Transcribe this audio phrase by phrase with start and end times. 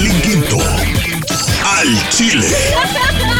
[0.00, 0.56] Marlene Quinto.
[1.62, 3.39] Al Chile.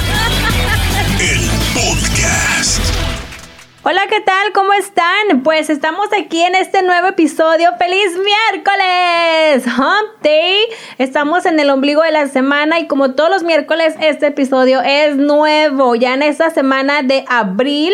[3.90, 4.52] Hola, ¿qué tal?
[4.52, 5.42] ¿Cómo están?
[5.42, 7.70] Pues estamos aquí en este nuevo episodio.
[7.76, 9.66] ¡Feliz miércoles!
[9.66, 10.60] Hump Day.
[10.98, 15.16] Estamos en el ombligo de la semana y como todos los miércoles, este episodio es
[15.16, 15.96] nuevo.
[15.96, 17.92] Ya en esta semana de abril,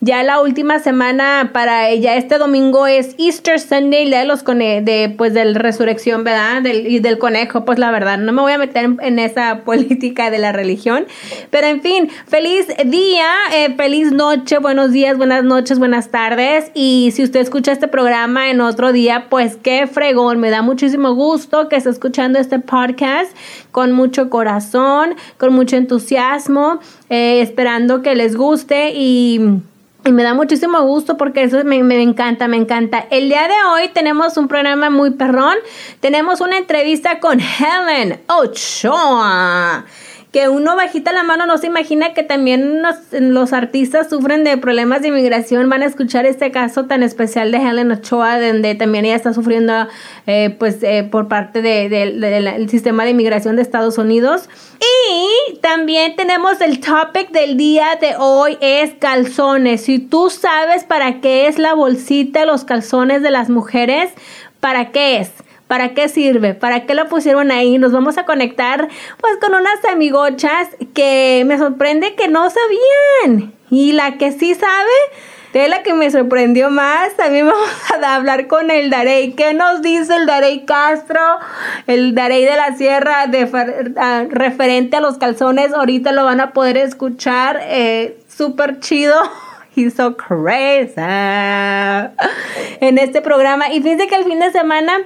[0.00, 2.16] ya la última semana para ella.
[2.16, 6.64] Este domingo es Easter Sunday, de los cone de pues del resurrección, ¿verdad?
[6.64, 10.38] Y del conejo, pues la verdad, no me voy a meter en, esa política de
[10.38, 11.06] la religión.
[11.50, 16.70] Pero en fin, feliz día, eh, feliz noche, buenos días, buenas noches, buenas tardes.
[16.74, 20.38] Y si usted escucha este programa en otro día, pues qué fregón.
[20.38, 23.36] Me da muchísimo gusto que esté escuchando este podcast
[23.72, 29.40] con mucho corazón, con mucho entusiasmo, eh, esperando que les guste y...
[30.04, 33.06] me da muchísimo gusto porque eso me, me, encanta, me encanta.
[33.10, 35.56] El día de hoy tenemos un programa muy perrón.
[36.00, 39.84] Tenemos una entrevista con Helen Ochoa
[40.36, 45.00] que uno bajita la mano no se imagina que también los artistas sufren de problemas
[45.00, 45.70] de inmigración.
[45.70, 49.88] Van a escuchar este caso tan especial de Helen Ochoa, donde también ella está sufriendo
[50.26, 54.50] eh, pues eh, por parte del sistema de inmigración de Estados Unidos.
[54.78, 59.84] Y también tenemos el topic del día de hoy es calzones.
[59.84, 64.10] Si tú sabes para qué es la bolsita, los calzones de las mujeres,
[64.60, 65.30] ¿para qué es?
[65.66, 66.54] ¿Para qué sirve?
[66.54, 67.78] ¿Para qué lo pusieron ahí?
[67.78, 68.88] Nos vamos a conectar
[69.20, 73.52] pues con unas amigochas que me sorprende que no sabían.
[73.70, 74.92] Y la que sí sabe,
[75.52, 79.32] de la que me sorprendió más, también vamos a hablar con el Darey.
[79.32, 81.20] ¿Qué nos dice el Darey Castro?
[81.88, 85.72] El Darey de la Sierra de, referente a los calzones.
[85.72, 87.60] Ahorita lo van a poder escuchar.
[87.62, 89.16] Eh, Súper chido.
[89.74, 90.94] He's so crazy.
[92.80, 93.70] En este programa.
[93.72, 95.00] Y fíjense que el fin de semana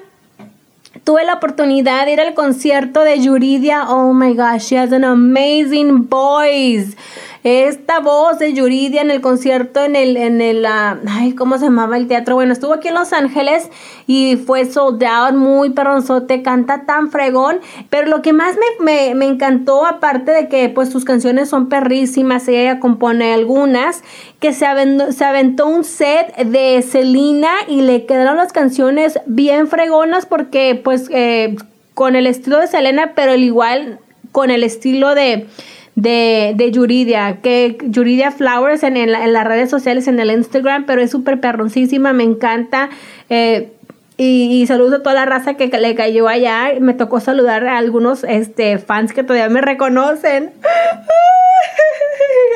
[1.04, 3.90] tuve la oportunidad de ir al concierto de Yuridia.
[3.90, 6.96] Oh my gosh, she has an amazing voice.
[7.42, 11.64] Esta voz de Yuridia en el concierto en el, en el, ah, ay, ¿cómo se
[11.64, 12.34] llamaba el teatro?
[12.34, 13.70] Bueno, estuvo aquí en Los Ángeles
[14.06, 19.24] y fue sold out, muy perronzote, canta tan fregón, pero lo que más me, me,
[19.24, 24.02] encantó, aparte de que pues sus canciones son perrísimas, ella compone algunas,
[24.40, 29.68] que se aventó, se aventó un set de Selena y le quedaron las canciones bien
[29.68, 31.56] fregonas porque pues eh,
[31.94, 33.98] con el estilo de Selena, pero el igual
[34.32, 35.46] con el estilo de
[35.94, 41.10] de, de Yuridia, que Yuridia Flowers en, las redes sociales, en el Instagram, pero es
[41.10, 42.88] súper perroncísima, me encanta.
[43.28, 43.72] Eh,
[44.16, 46.72] y, saludo a toda la raza que le cayó allá.
[46.78, 50.52] Me tocó saludar a algunos este, fans que todavía me reconocen.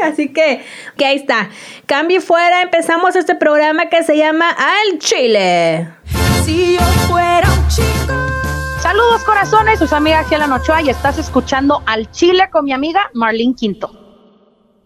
[0.04, 0.64] Así que,
[0.96, 1.50] que ahí está.
[1.86, 5.88] Cambio fuera, empezamos este programa que se llama Al Chile.
[6.44, 8.14] Si yo fuera un chico.
[8.80, 13.54] Saludos corazones, sus amigas Helen Ochoa y estás escuchando al Chile con mi amiga Marlene
[13.54, 14.03] Quinto.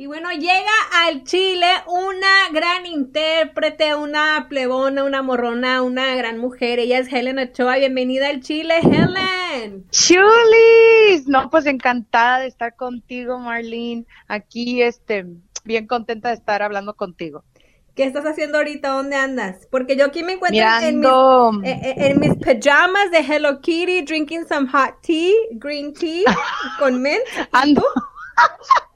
[0.01, 6.79] Y bueno, llega al Chile una gran intérprete, una plebona, una morrona, una gran mujer.
[6.79, 7.79] Ella es Helen Ochoa.
[7.79, 9.91] Bienvenida al Chile, Helen.
[9.91, 14.07] Chulis, no, pues encantada de estar contigo, Marlene.
[14.29, 15.27] Aquí, este,
[15.65, 17.43] bien contenta de estar hablando contigo.
[17.97, 18.91] ¿Qué estás haciendo ahorita?
[18.91, 19.67] ¿Dónde andas?
[19.69, 21.09] Porque yo aquí me encuentro en mis,
[21.69, 26.23] eh, eh, en, mis, pajamas de Hello Kitty, drinking some hot tea, green tea
[26.79, 27.19] con mint.
[27.51, 27.83] Ando.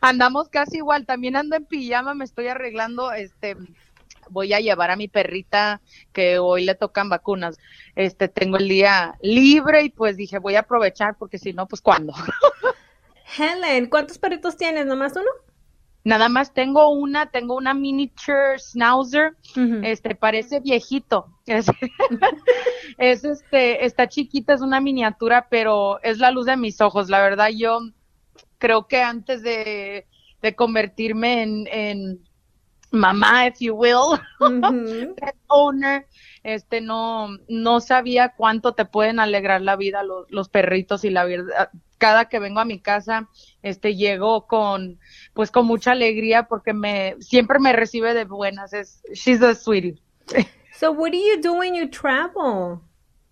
[0.00, 1.06] Andamos casi igual.
[1.06, 3.12] También ando en pijama, me estoy arreglando.
[3.12, 3.56] Este,
[4.30, 5.80] voy a llevar a mi perrita
[6.12, 7.58] que hoy le tocan vacunas.
[7.94, 11.80] Este, tengo el día libre y pues dije voy a aprovechar porque si no, pues
[11.80, 12.12] cuándo.
[13.38, 14.86] Helen, ¿cuántos perritos tienes?
[14.86, 15.30] ¿Nomás uno?
[16.04, 19.36] Nada más tengo una, tengo una miniature schnauzer,
[19.82, 21.26] este parece viejito.
[22.98, 27.10] Es, este, está chiquita, es una miniatura, pero es la luz de mis ojos.
[27.10, 27.80] La verdad, yo
[28.58, 30.06] creo que antes de,
[30.54, 32.20] convertirme en, en
[32.92, 34.18] mamá, if you will,
[35.16, 36.06] pet owner,
[36.44, 41.24] este no, no sabía cuánto te pueden alegrar la vida los, los perritos y la
[41.24, 43.28] verdad, cada que vengo a mi casa,
[43.62, 44.98] este llego con
[45.34, 50.00] pues con mucha alegría porque me siempre me recibe de buenas, es she's a sweetie.
[50.78, 52.80] So what do you do when you travel?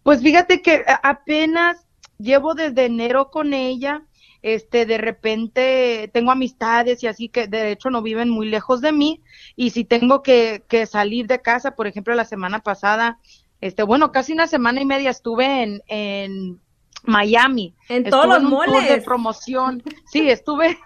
[0.03, 1.87] Pues fíjate que apenas
[2.19, 4.03] llevo desde enero con ella,
[4.45, 8.93] este, de repente tengo amistades y así que de hecho no viven muy lejos de
[8.93, 9.23] mí
[9.57, 13.19] y si tengo que, que salir de casa, por ejemplo, la semana pasada,
[13.63, 16.61] este, bueno, casi una semana y media estuve en, en
[17.05, 17.75] Miami.
[17.89, 18.87] En todos los moles.
[18.87, 19.83] de promoción.
[20.05, 20.77] Sí, estuve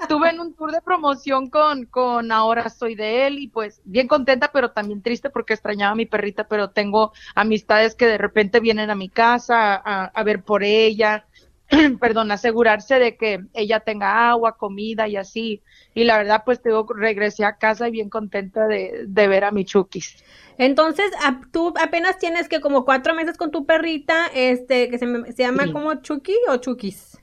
[0.00, 4.08] estuve en un tour de promoción con, con Ahora Soy de él y pues bien
[4.08, 8.58] contenta, pero también triste porque extrañaba a mi perrita, pero tengo amistades que de repente
[8.58, 11.27] vienen a mi casa a, a ver por ella,
[12.00, 15.62] perdón, asegurarse de que ella tenga agua, comida y así.
[15.94, 19.50] Y la verdad, pues te regresé a casa y bien contenta de, de ver a
[19.50, 20.24] mi Chukis.
[20.56, 21.10] Entonces,
[21.52, 25.70] tú apenas tienes que como cuatro meses con tu perrita, este, que se, se llama
[25.72, 27.18] como Chucky o Chukis.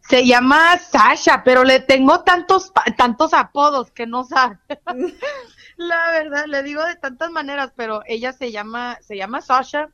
[0.00, 4.58] Se llama Sasha, pero le tengo tantos, tantos apodos que no sabe.
[5.76, 9.90] La verdad, le digo de tantas maneras, pero ella se llama, se llama Sasha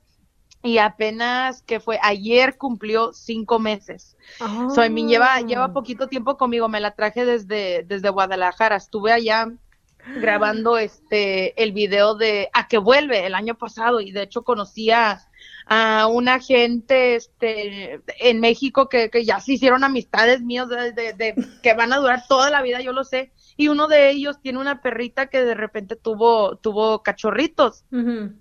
[0.63, 4.17] y apenas que fue ayer cumplió cinco meses.
[4.41, 4.71] Oh.
[4.71, 9.51] So, lleva, lleva poquito tiempo conmigo, me la traje desde, desde Guadalajara, estuve allá
[10.17, 15.21] grabando este el video de A que vuelve el año pasado y de hecho conocía
[15.67, 21.93] a una gente este, en México que, ya se hicieron amistades míos de, que van
[21.93, 23.31] a durar toda la vida, yo lo sé.
[23.61, 27.85] Y uno de ellos tiene una perrita que de repente tuvo, tuvo cachorritos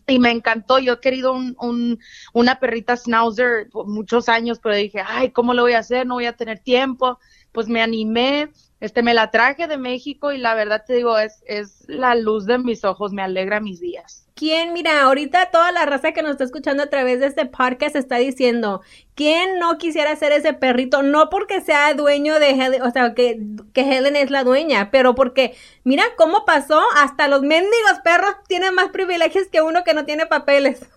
[0.07, 0.79] y me encantó.
[0.79, 1.99] Yo he querido un, un,
[2.31, 6.07] una perrita schnauzer por muchos años, pero dije, ay, ¿cómo lo voy a hacer?
[6.07, 7.19] No voy a tener tiempo.
[7.51, 11.43] Pues me animé este, me la traje de México y la verdad te digo, es,
[11.45, 14.25] es la luz de mis ojos, me alegra mis días.
[14.35, 17.97] ¿Quién, mira, ahorita toda la raza que nos está escuchando a través de este podcast
[17.97, 18.81] está diciendo,
[19.13, 21.03] ¿quién no quisiera ser ese perrito?
[21.03, 23.37] No porque sea dueño de Helen, o sea, que,
[23.73, 28.75] que Helen es la dueña, pero porque, mira cómo pasó, hasta los mendigos perros tienen
[28.75, 30.87] más privilegios que uno que no tiene papeles.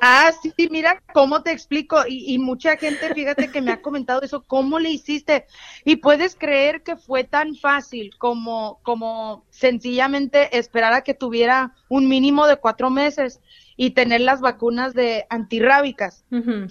[0.00, 1.98] Ah, sí, mira, ¿cómo te explico?
[2.08, 5.46] Y, y, mucha gente, fíjate que me ha comentado eso, ¿cómo le hiciste?
[5.84, 12.08] Y puedes creer que fue tan fácil como, como sencillamente esperar a que tuviera un
[12.08, 13.40] mínimo de cuatro meses
[13.76, 16.24] y tener las vacunas de antirrábicas.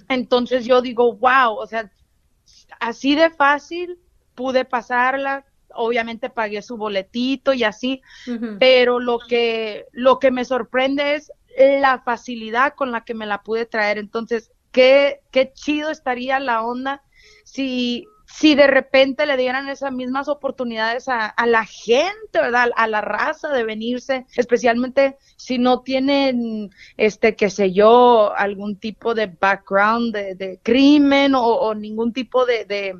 [0.08, 1.90] Entonces yo digo, wow, o sea,
[2.78, 3.98] así de fácil
[4.34, 8.02] pude pasarla, obviamente pagué su boletito y así,
[8.58, 13.42] pero lo que, lo que me sorprende es la facilidad con la que me la
[13.42, 13.98] pude traer.
[13.98, 17.02] Entonces, qué, qué chido estaría la onda
[17.44, 22.70] si, si de repente le dieran esas mismas oportunidades a, a, la gente, ¿verdad?
[22.76, 29.14] A la raza de venirse, especialmente si no tienen, este, qué sé yo, algún tipo
[29.14, 32.94] de background de, de crimen o, ningún tipo de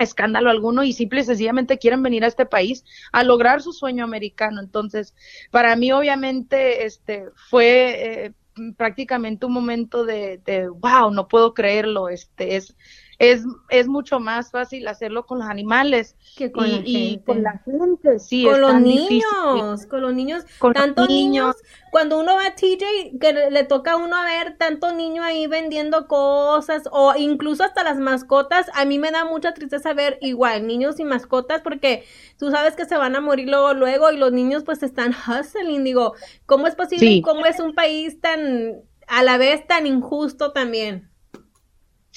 [0.00, 4.04] escándalo alguno y simple y sencillamente quieren venir a este país a lograr su sueño
[4.04, 4.60] americano.
[4.60, 5.14] Entonces,
[5.50, 8.32] para mí obviamente este fue eh,
[8.76, 12.74] prácticamente un momento de, de, wow, no puedo creerlo, este es
[13.20, 17.62] es, es mucho más fácil hacerlo con los animales que con, y, la, con la
[17.66, 18.18] gente.
[18.18, 21.54] Sí, con los niños, con los niños, con tantos niños.
[21.90, 25.46] Cuando uno va a TJ, que le toca a uno a ver tanto niño ahí
[25.46, 30.66] vendiendo cosas o incluso hasta las mascotas, a mí me da mucha tristeza ver igual
[30.66, 32.04] niños y mascotas porque
[32.38, 35.84] tú sabes que se van a morir luego, luego y los niños pues están hustling.
[35.84, 36.14] Digo,
[36.46, 41.09] ¿cómo es posible cómo es un país tan a la vez tan injusto también?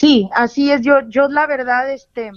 [0.03, 0.81] Sí, así es.
[0.81, 2.29] Yo, yo la verdad, este,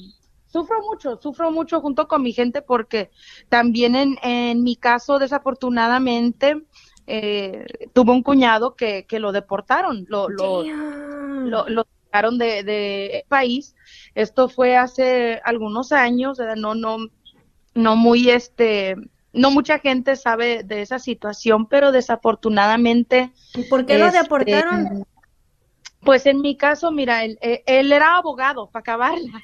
[0.46, 3.10] sufro mucho, sufro mucho junto con mi gente porque
[3.48, 6.62] también en, en mi caso, desafortunadamente,
[7.08, 13.24] eh, tuve un cuñado que, que lo deportaron, lo, lo, lo, lo, sacaron de, de
[13.26, 13.74] país.
[14.14, 16.98] Esto fue hace algunos años, no, no,
[17.74, 18.94] no muy este,
[19.32, 23.32] no mucha gente sabe de esa situación, pero desafortunadamente.
[23.56, 25.04] ¿Y por qué lo este, deportaron?
[26.00, 29.42] Pues en mi caso, mira, él, eh, él era abogado, para acabarla.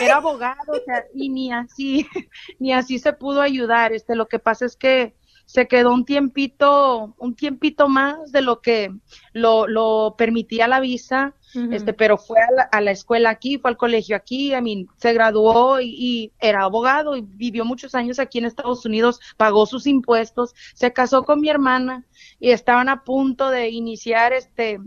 [0.00, 2.06] Era abogado, o sea, y ni así,
[2.58, 3.92] ni así se pudo ayudar.
[3.92, 5.14] Este, lo que pasa es que
[5.48, 8.92] se quedó un tiempito, un tiempito más de lo que
[9.32, 11.34] lo, lo permitía la visa,
[11.72, 14.86] este, pero fue a la, a la, escuela aquí, fue al colegio aquí, a mí
[14.98, 19.64] se graduó y, y, era abogado y vivió muchos años aquí en Estados Unidos, pagó
[19.64, 22.04] sus impuestos, se casó con mi hermana
[22.38, 24.80] y estaban a punto de iniciar este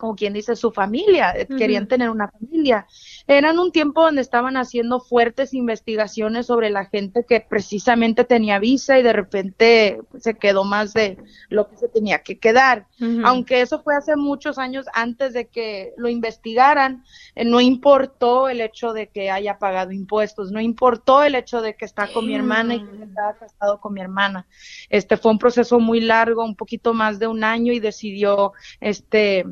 [0.00, 1.58] como quien dice, su familia, uh -huh.
[1.58, 2.86] querían tener una familia.
[3.26, 8.98] Eran un tiempo donde estaban haciendo fuertes investigaciones sobre la gente que precisamente tenía visa
[8.98, 11.18] y de repente se quedó más de
[11.50, 12.86] lo que se tenía que quedar.
[12.98, 13.22] Uh -huh.
[13.26, 17.04] Aunque eso fue hace muchos años antes de que lo investigaran,
[17.34, 21.74] eh, no importó el hecho de que haya pagado impuestos, no importó el hecho de
[21.74, 24.46] que está con mi hermana y que estaba casado con mi hermana.
[24.88, 29.44] Este fue un proceso muy largo, un poquito más de un año y decidió este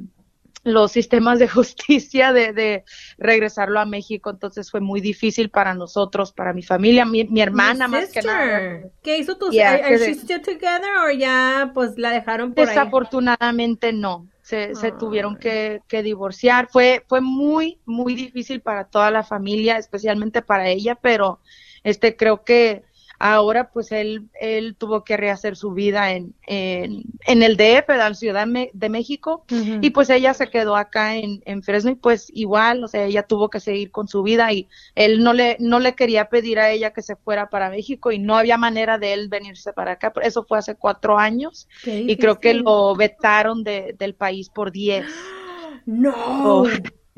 [0.73, 2.85] los sistemas de justicia de, de,
[3.19, 7.89] regresarlo a México, entonces fue muy difícil para nosotros, para mi familia, mi, mi hermana
[7.89, 8.81] más que nada.
[9.03, 13.89] ¿Qué hizo tu yeah, are, are still together o ya pues la dejaron por Desafortunadamente
[13.89, 13.97] ahí?
[13.97, 14.27] no.
[14.43, 14.77] Se, oh.
[14.77, 16.69] se, tuvieron que, que, divorciar.
[16.71, 21.39] Fue, fue muy, muy difícil para toda la familia, especialmente para ella, pero
[21.85, 22.83] este creo que
[23.19, 27.99] Ahora pues él, él tuvo que rehacer su vida en, en, en el DF, en
[27.99, 32.31] la Ciudad de México, y pues ella se quedó acá en, en Fresno y pues
[32.33, 35.81] igual, o sea, ella tuvo que seguir con su vida y él no le, no
[35.81, 39.15] le quería pedir a ella que se fuera para México y no había manera de
[39.15, 43.97] él venirse para acá, eso fue hace cuatro años y creo que lo vetaron de,
[43.99, 45.07] del país por diez.
[45.87, 46.65] No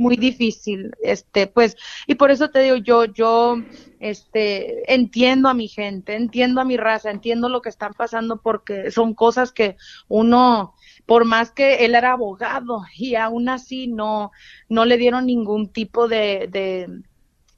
[0.00, 1.76] muy difícil, este, pues,
[2.06, 3.56] y por eso te digo, yo, yo,
[4.00, 8.90] este, entiendo a mi gente, entiendo a mi raza, entiendo lo que están pasando porque
[8.90, 9.76] son cosas que
[10.08, 10.74] uno,
[11.06, 14.32] por más que él era abogado y aún así no,
[14.68, 16.88] no le dieron ningún tipo de, de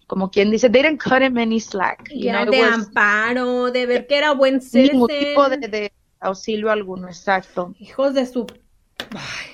[0.07, 2.09] como quien dice, they didn't cut him any slack.
[2.11, 4.93] De amparo, de ver que era buen citizen.
[4.93, 7.75] Ningún tipo de, de auxilio alguno, exacto.
[7.79, 8.47] Hijos de su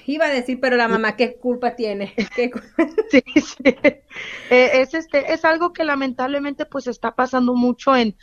[0.06, 2.14] iba a decir, pero la mamá, ¿qué culpa tiene?
[3.10, 3.64] sí, sí.
[4.50, 8.16] Eh, es, este, es algo que lamentablemente pues está pasando mucho en,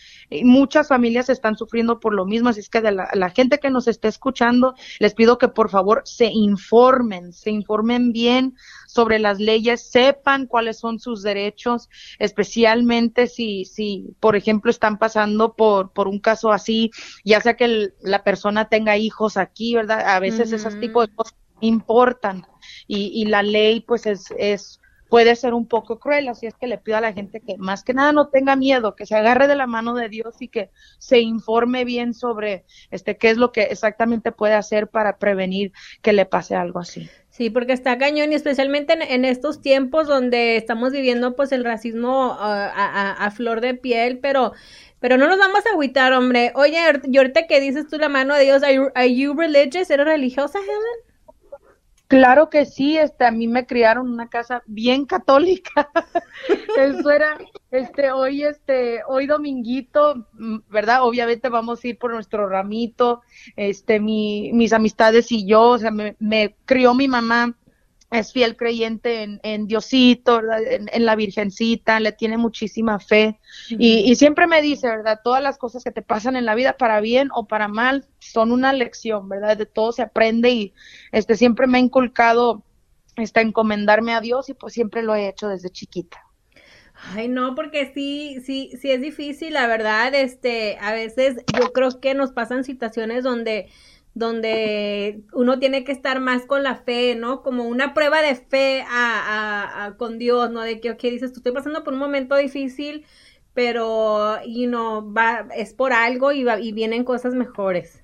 [0.44, 3.70] muchas familias están sufriendo por lo mismo, así es que de la, la, gente que
[3.70, 8.56] nos esté escuchando, les pido que por favor se informen, se informen bien
[8.96, 15.54] sobre las leyes, sepan cuáles son sus derechos, especialmente si, si por ejemplo, están pasando
[15.54, 16.92] por, por un caso así,
[17.26, 20.00] ya sea que la persona tenga hijos aquí, ¿verdad?
[20.08, 22.48] A veces esos tipos de cosas importan
[22.88, 26.68] y, y la ley pues es, es puede ser un poco cruel, así es que
[26.68, 29.48] le pido a la gente que más que nada no tenga miedo, que se agarre
[29.48, 33.52] de la mano de Dios y que se informe bien sobre este qué es lo
[33.52, 37.10] que exactamente puede hacer para prevenir que le pase algo así.
[37.36, 42.34] Sí, porque está cañón y especialmente en, estos tiempos donde estamos viviendo pues el racismo
[42.40, 44.54] ah, a, flor de piel, pero
[45.02, 46.54] pero no nos vamos a agüitar, hombre.
[46.56, 49.90] Oye, y ahorita que dices tú la mano de Dios, ¿are you, religious?
[49.90, 51.05] ¿Eres religiosa, Helen?
[52.08, 55.90] Claro que sí, este, a mí me criaron una casa bien católica.
[56.78, 57.38] Eso era,
[57.72, 61.04] este, hoy, este, hoy dominguito, mm, ¿verdad?
[61.04, 63.22] Obviamente vamos a ir por nuestro ramito,
[63.56, 67.56] este, mi, mis amistades y yo, o sea, me, me crió mi mamá
[68.12, 74.16] es fiel creyente en, en Diosito, en, la Virgencita, le tiene muchísima fe y, y,
[74.16, 75.22] siempre me dice, ¿verdad?
[75.24, 78.52] Todas las cosas que te pasan en la vida, para bien o para mal, son
[78.52, 79.58] una lección, ¿verdad?
[79.58, 80.74] De todo se aprende y
[81.12, 82.64] este siempre me ha inculcado
[83.18, 86.20] este, encomendarme a Dios y pues siempre lo he hecho desde chiquita.
[87.14, 92.00] Ay, no, porque sí, sí, sí es difícil, la verdad, este, a veces yo creo
[92.00, 93.70] que nos pasan situaciones donde
[94.16, 97.44] donde uno tiene que estar más con la fe, ¿no?
[97.44, 100.62] Como una prueba de fe a, a, con Dios, ¿no?
[100.62, 103.06] De que, ok, dices, tú estoy pasando por un momento difícil,
[103.54, 108.04] pero, you know, va, es por algo y, va, y vienen cosas mejores.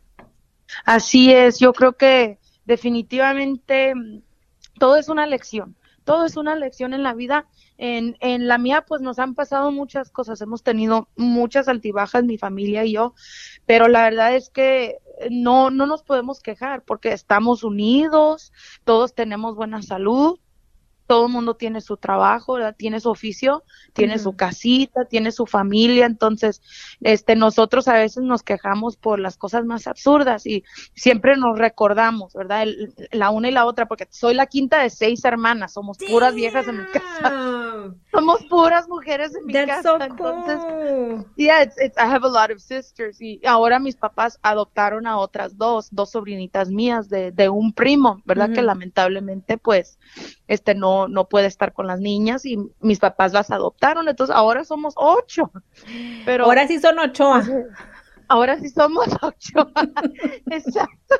[0.83, 3.93] Así es, yo creo que definitivamente
[4.79, 7.47] todo es una lección, todo es una lección en la vida.
[7.77, 12.37] En, en la mía, pues nos han pasado muchas cosas, hemos tenido muchas altibajas, mi
[12.37, 13.15] familia y yo,
[13.65, 14.99] pero la verdad es que
[15.29, 18.51] no, no nos podemos quejar porque estamos unidos,
[18.83, 20.39] todos tenemos buena salud,
[21.11, 26.05] todo el mundo tiene su trabajo, tiene su oficio, tiene su casita, tiene su familia,
[26.05, 26.61] entonces
[27.01, 30.63] este nosotros a veces nos quejamos por las cosas más absurdas y
[30.95, 32.65] siempre nos recordamos, ¿verdad?
[33.11, 36.65] la una y la otra porque soy la quinta de seis hermanas, somos puras viejas
[36.69, 37.93] en mi casa.
[38.11, 40.59] Somos puras mujeres en mi casa, entonces
[41.37, 45.87] yeah, I have a lot of sisters y ahora mis papás adoptaron a otras dos,
[45.91, 48.51] dos sobrinitas mías de, de un primo, ¿verdad?
[48.51, 49.97] Que lamentablemente pues
[50.47, 54.63] este no, no puede estar con las niñas y mis papás las adoptaron, entonces ahora
[54.65, 55.51] somos ocho.
[56.25, 57.31] Pero ahora sí son ocho.
[58.27, 59.71] Ahora sí somos ocho.
[60.49, 61.15] Exacto.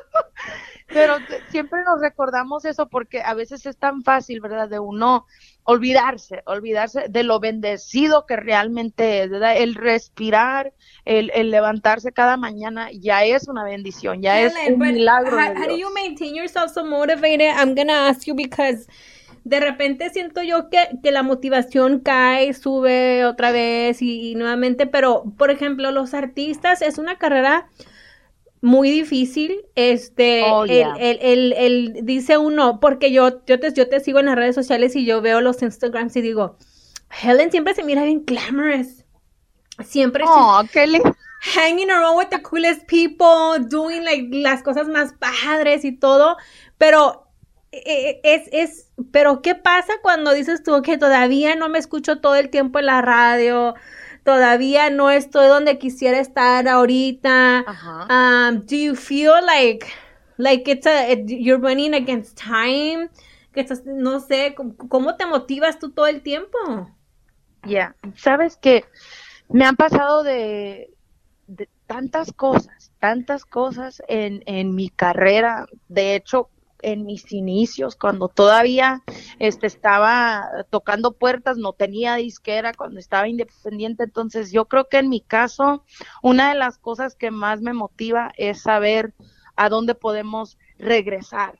[0.92, 1.16] Pero
[1.50, 4.68] siempre nos recordamos eso porque a veces es tan fácil, ¿verdad?
[4.68, 5.26] De uno
[5.64, 9.56] olvidarse, olvidarse de lo bendecido que realmente es, ¿verdad?
[9.56, 10.72] El respirar,
[11.04, 15.36] el, el levantarse cada mañana ya es una bendición, ya es un milagro.
[15.36, 17.50] How, how, do you maintain yourself so motivated?
[17.56, 18.86] I'm gonna ask you because
[19.44, 25.24] de repente siento yo que, que la motivación cae, sube otra vez y, nuevamente, pero
[25.36, 27.68] por ejemplo, los artistas es una carrera
[28.62, 29.66] muy difícil.
[29.74, 34.26] Este, oh, el, el, el, dice uno, porque yo, yo, te, yo te sigo en
[34.26, 36.56] las redes sociales y yo veo los Instagrams y digo,
[37.22, 39.04] Helen siempre se mira bien glamorous.
[39.84, 40.24] Siempre.
[40.26, 40.62] Oh,
[41.42, 46.36] hanging around with the coolest people, doing like las cosas más padres y todo,
[46.78, 47.26] pero
[47.72, 52.36] eh, es, es, pero ¿qué pasa cuando dices tú que todavía no me escucho todo
[52.36, 53.74] el tiempo en la radio?
[54.24, 57.64] Todavía no estoy donde quisiera estar ahorita.
[58.08, 59.86] Um, do you feel like,
[60.36, 63.10] like it's a, you're running against time?
[63.52, 66.58] Que estás, no sé, ¿cómo te motivas tú todo el tiempo?
[67.64, 68.84] Ya, sabes que
[69.48, 70.90] me han pasado de,
[71.86, 75.66] tantas cosas, tantas cosas en, en mi carrera.
[75.88, 76.48] De hecho,
[76.82, 79.02] en mis inicios, cuando todavía
[79.38, 84.04] este, estaba tocando puertas, no tenía disquera, cuando estaba independiente.
[84.04, 85.84] Entonces, yo creo que en mi caso,
[86.22, 89.14] una de las cosas que más me motiva es saber
[89.56, 91.58] a dónde podemos regresar.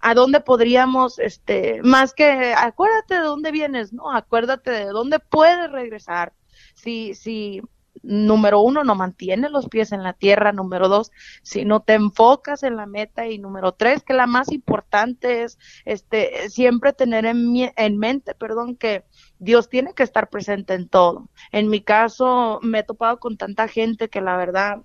[0.00, 5.70] ¿A dónde podríamos, este, más que acuérdate de dónde vienes, no, acuérdate de dónde puedes
[5.72, 6.32] regresar.
[6.74, 7.60] Si, si,
[8.04, 11.10] número uno, no mantienes los pies en la tierra, número dos,
[11.42, 15.58] si no te enfocas en la meta y número tres, que la más importante es
[15.84, 19.04] este siempre tener en, en mente, perdón, que
[19.38, 21.28] Dios tiene que estar presente en todo.
[21.52, 24.82] En mi caso, me he topado con tanta gente que la verdad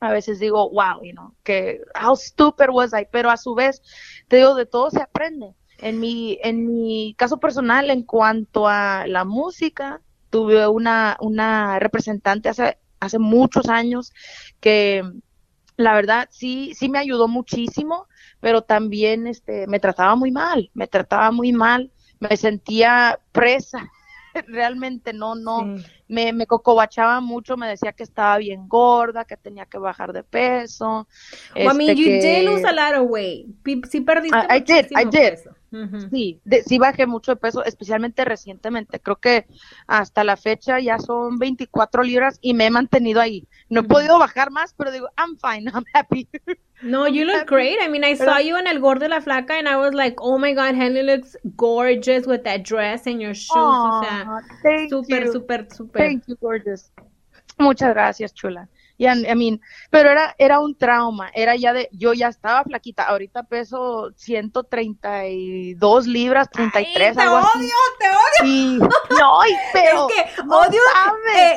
[0.00, 3.82] a veces digo, wow, you know, que how stupid was I, pero a su vez
[4.28, 5.54] te digo, de todo se aprende.
[5.78, 12.48] En mi, en mi caso personal, en cuanto a la música, tuve una, una representante
[12.48, 14.12] hace, hace muchos años
[14.60, 15.02] que
[15.76, 18.06] la verdad sí, sí me ayudó muchísimo,
[18.40, 23.90] pero también este, me trataba muy mal, me trataba muy mal, me sentía presa
[24.46, 25.76] realmente no, no,
[26.10, 30.24] me, me cocobachaba mucho, me decía que estaba bien gorda, que tenía que bajar de
[30.24, 31.06] peso.
[31.54, 33.46] Well, I mean, este, you did lose a lot of weight.
[33.90, 35.30] Sí perdiste I, I did, I did.
[35.30, 35.50] Peso.
[36.10, 38.98] Sí, sí bajé mucho de peso, especialmente recientemente.
[38.98, 39.46] Creo que
[39.86, 43.46] hasta la fecha ya son 24 libras y me he mantenido ahí.
[43.68, 46.28] No he podido bajar más, pero digo, I'm fine, I'm happy.
[46.82, 47.78] No, you look great.
[47.80, 50.16] I mean, I saw you in El Gordo de la Flaca and I was like,
[50.18, 53.52] oh my God, Henry looks gorgeous with that dress and your shoes.
[53.54, 55.99] o sea, súper, súper, súper.
[56.00, 56.90] Thank you, gorgeous.
[57.58, 58.68] Muchas gracias, chula.
[58.96, 63.04] Yeah, I mean, pero era, era un trauma, era ya de, yo ya estaba flaquita,
[63.04, 67.70] ahorita peso 132 libras, 33, Ay, te algo odio, así.
[67.98, 68.44] te odio.
[68.44, 68.78] Y,
[69.18, 69.40] no,
[69.72, 70.82] pero es que odio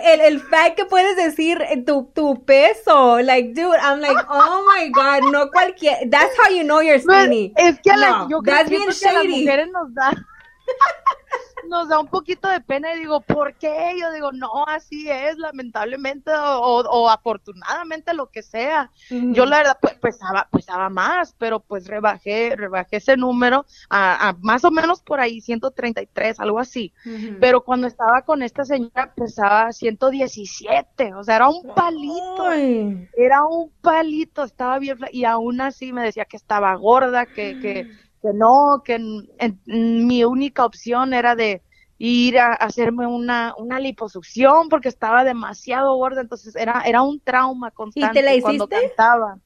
[0.05, 4.63] el, el fact que puedes decir eh, tu, tu peso, like, dude, I'm like, oh
[4.65, 7.51] my God, no cualquier, that's how you know you're skinny.
[7.57, 10.12] es que a la, yo creo que a las mujeres nos da
[11.67, 13.96] nos da un poquito de pena y digo, ¿por qué?
[14.00, 18.92] Yo digo, no, así es, lamentablemente o, afortunadamente lo que sea.
[19.09, 24.64] Yo la verdad pues, pesaba, pesaba más, pero pues rebajé, rebajé ese número a, más
[24.64, 26.94] o menos por ahí 133, algo así.
[27.40, 32.51] Pero cuando estaba con esta señora pesaba 117, o sea, era un palito.
[33.18, 38.02] Era un palito, estaba bien y aún así me decía que estaba gorda, que, que
[38.24, 38.98] que no, que
[39.66, 41.62] mi única opción era de
[41.98, 47.70] ir a, hacerme una, una liposucción porque estaba demasiado gorda, entonces era, era un trauma
[47.72, 49.38] constante ¿Y te la cuando cantaba.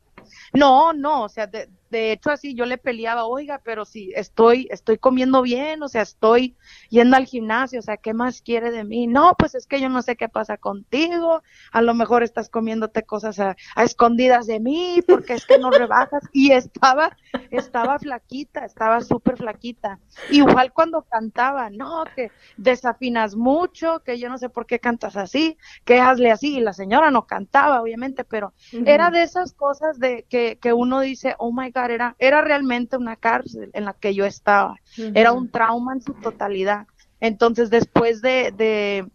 [0.54, 4.68] No, no, o sea, de, de hecho así yo le peleaba, oiga, pero si estoy,
[4.72, 6.56] estoy comiendo bien, o sea, estoy
[6.90, 9.08] yendo al gimnasio, o sea, ¿qué más quiere de mí?
[9.08, 13.04] No, pues es que yo no sé qué pasa contigo, a lo mejor estás comiéndote
[13.04, 17.16] cosas a, escondidas de mí, porque es que no rebajas, y estaba,
[17.52, 20.00] estaba flaquita, estaba súper flaquita.
[20.30, 25.58] Igual cuando cantaba, no, que desafinas mucho, que yo no sé por qué cantas así,
[25.86, 28.54] que hazle así, y la señora no cantaba, obviamente, pero
[28.86, 32.98] era de esas cosas de que, que uno dice, oh my God, era, era realmente
[32.98, 34.76] una cárcel en la que yo estaba,
[35.14, 36.88] era un trauma en su totalidad.
[37.20, 39.06] Entonces, después de,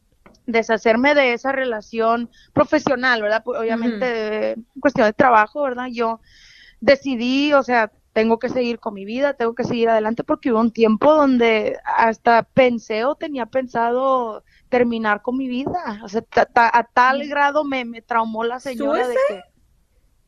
[0.46, 3.42] deshacerme de esa relación profesional, ¿verdad?
[3.44, 5.86] Pues, obviamente, en cuestión de trabajo, ¿verdad?
[5.90, 6.20] Yo
[6.80, 10.60] decidí, o sea, tengo que seguir con mi vida, tengo que seguir adelante porque hubo
[10.60, 16.00] un tiempo donde hasta pensé o tenía pensado terminar con mi vida.
[16.02, 16.22] O sea,
[16.54, 19.42] a tal grado me, me traumó la señora de que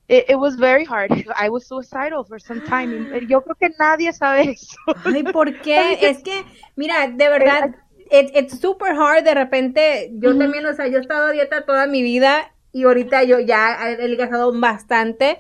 [0.07, 1.11] It, it, was very hard.
[1.35, 3.09] I was suicidal for some time.
[3.27, 4.77] Yo creo que nadie sabe eso.
[5.05, 5.99] Ay, ¿por qué?
[6.03, 6.45] es que,
[6.77, 7.75] mira, de verdad,
[8.11, 9.25] it, it's super hard.
[9.25, 12.85] De repente, yo también, o sea, yo he estado a dieta toda mi vida y
[12.85, 15.39] ahorita yo ya he adelgazado bastante.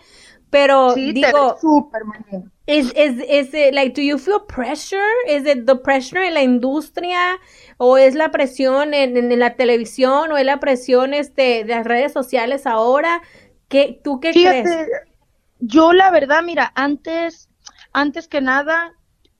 [0.49, 2.03] Pero sí, digo, super
[2.67, 5.13] is, is, is it like, do you feel pressure?
[5.29, 7.39] Is it the pressure en la industria?
[7.77, 10.33] ¿O es la presión en, en la televisión?
[10.33, 13.21] ¿O es la presión este, de las redes sociales ahora?
[13.75, 14.89] ¿Qué, ¿Tú qué crees?
[15.59, 17.49] Yo la verdad, mira, antes,
[17.93, 18.93] antes que nada,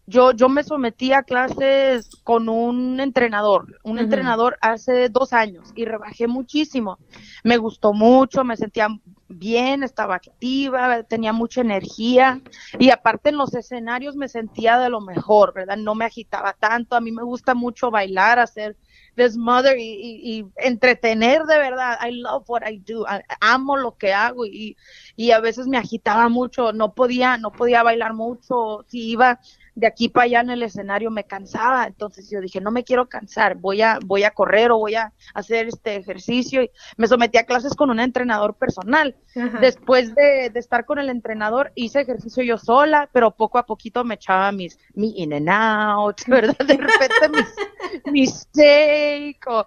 [0.07, 5.85] yo, yo me sometí a clases con un entrenador, un entrenador hace dos años y
[5.85, 6.99] rebajé muchísimo.
[7.45, 8.89] Me gustó mucho, me sentía
[9.29, 12.41] bien, estaba activa, tenía mucha energía
[12.79, 15.77] y aparte en los escenarios me sentía de lo mejor, ¿verdad?
[15.77, 18.77] No me agitaba tanto, a mí me gusta mucho bailar, hacer
[19.17, 21.99] desmother y, y, entretener de verdad.
[22.05, 23.05] I love what I do.
[23.41, 24.77] amo lo que hago y,
[25.17, 28.85] y a veces me agitaba mucho, no podía, no podía bailar mucho.
[28.89, 29.41] Si iba
[29.75, 33.09] de aquí para allá en el escenario me cansaba, entonces yo dije, no me quiero
[33.09, 37.39] cansar, voy a, voy a correr o voy a hacer este ejercicio y me sometí
[37.39, 39.17] a clases con un entrenador personal.
[39.61, 44.15] Después de, estar con el entrenador hice ejercicio yo sola, pero poco a poquito me
[44.15, 46.57] echaba mis, mi in and out, ¿verdad?
[46.59, 49.67] De repente mis, mis steak o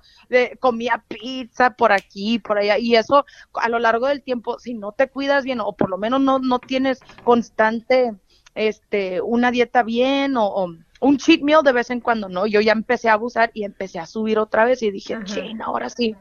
[0.59, 4.93] comía pizza por aquí, por allá, y eso a lo largo del tiempo, si no
[4.93, 8.13] te cuidas bien o por lo menos no, no tienes constante
[8.57, 10.67] este, una dieta bien o,
[10.99, 12.47] un cheat meal de vez en cuando, ¿no?
[12.47, 15.89] Yo ya empecé a abusar y empecé a subir otra vez y dije, ching, ahora
[15.89, 16.15] sí,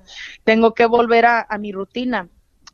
[0.44, 2.29] tengo que volver a, mi rutina.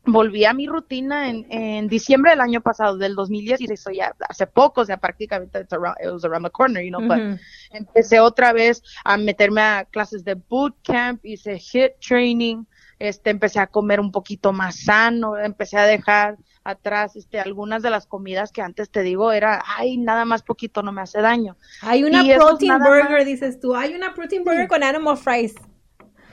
[0.05, 4.81] Volví a mi rutina en, en, diciembre del año pasado, del 2016, ya hace poco,
[4.81, 5.71] o sea, prácticamente it
[6.11, 7.39] was around the corner, you know, but
[7.71, 12.65] empecé otra vez a meterme a clases de bootcamp, hice hit training,
[12.99, 17.89] este, empecé a comer un poquito más sano, empecé a dejar atrás este algunas de
[17.89, 21.57] las comidas que antes te digo era ay nada más poquito no me hace daño
[21.81, 25.55] hay una protein burger dices tú hay una protein burger con animal fries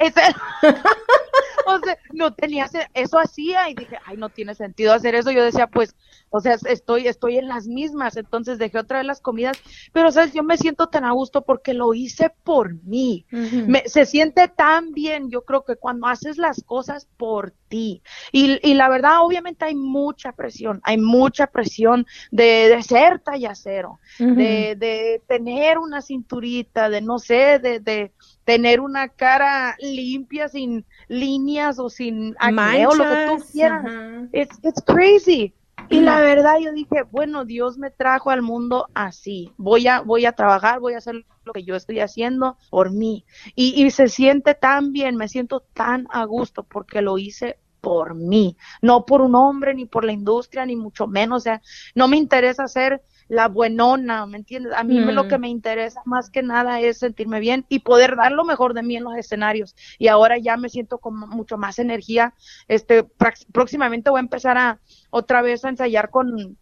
[1.66, 5.30] o sea, no tenía, eso hacía y dije, ay, no tiene sentido hacer eso.
[5.30, 5.94] Yo decía, pues,
[6.30, 9.58] o sea, estoy, estoy en las mismas, entonces dejé otra vez las comidas,
[9.92, 10.32] pero, ¿sabes?
[10.32, 13.26] Yo me siento tan a gusto porque lo hice por mí.
[13.30, 18.02] me, se siente tan bien, yo creo que cuando haces las cosas por ti.
[18.32, 23.54] Y, y la verdad, obviamente hay mucha presión, hay mucha presión de, de ser talla
[23.54, 28.12] cero, de, de tener una cinturita, de no sé, de, de
[28.44, 33.84] tener una cara limpia, sin líneas o sin acné o lo que tú quieras.
[34.32, 35.54] It's, it's crazy.
[35.88, 39.52] Y la verdad yo dije, bueno, Dios me trajo al mundo así.
[39.56, 43.24] Voy a, voy a trabajar, voy a hacer lo que yo estoy haciendo por mí.
[43.56, 48.14] Y, y se siente tan bien, me siento tan a gusto porque lo hice por
[48.14, 51.38] mí, no por un hombre, ni por la industria, ni mucho menos.
[51.38, 51.62] O sea,
[51.94, 54.72] no me interesa ser la buenona, ¿me entiendes?
[54.74, 55.40] A mí lo que mm.
[55.40, 58.96] me interesa más que nada es sentirme bien y poder dar lo mejor de mí
[58.96, 59.76] en los escenarios.
[59.98, 62.34] Y ahora ya me siento con mucho más energía.
[62.66, 63.04] Este,
[63.52, 66.58] próximamente voy a empezar a otra vez a ensayar con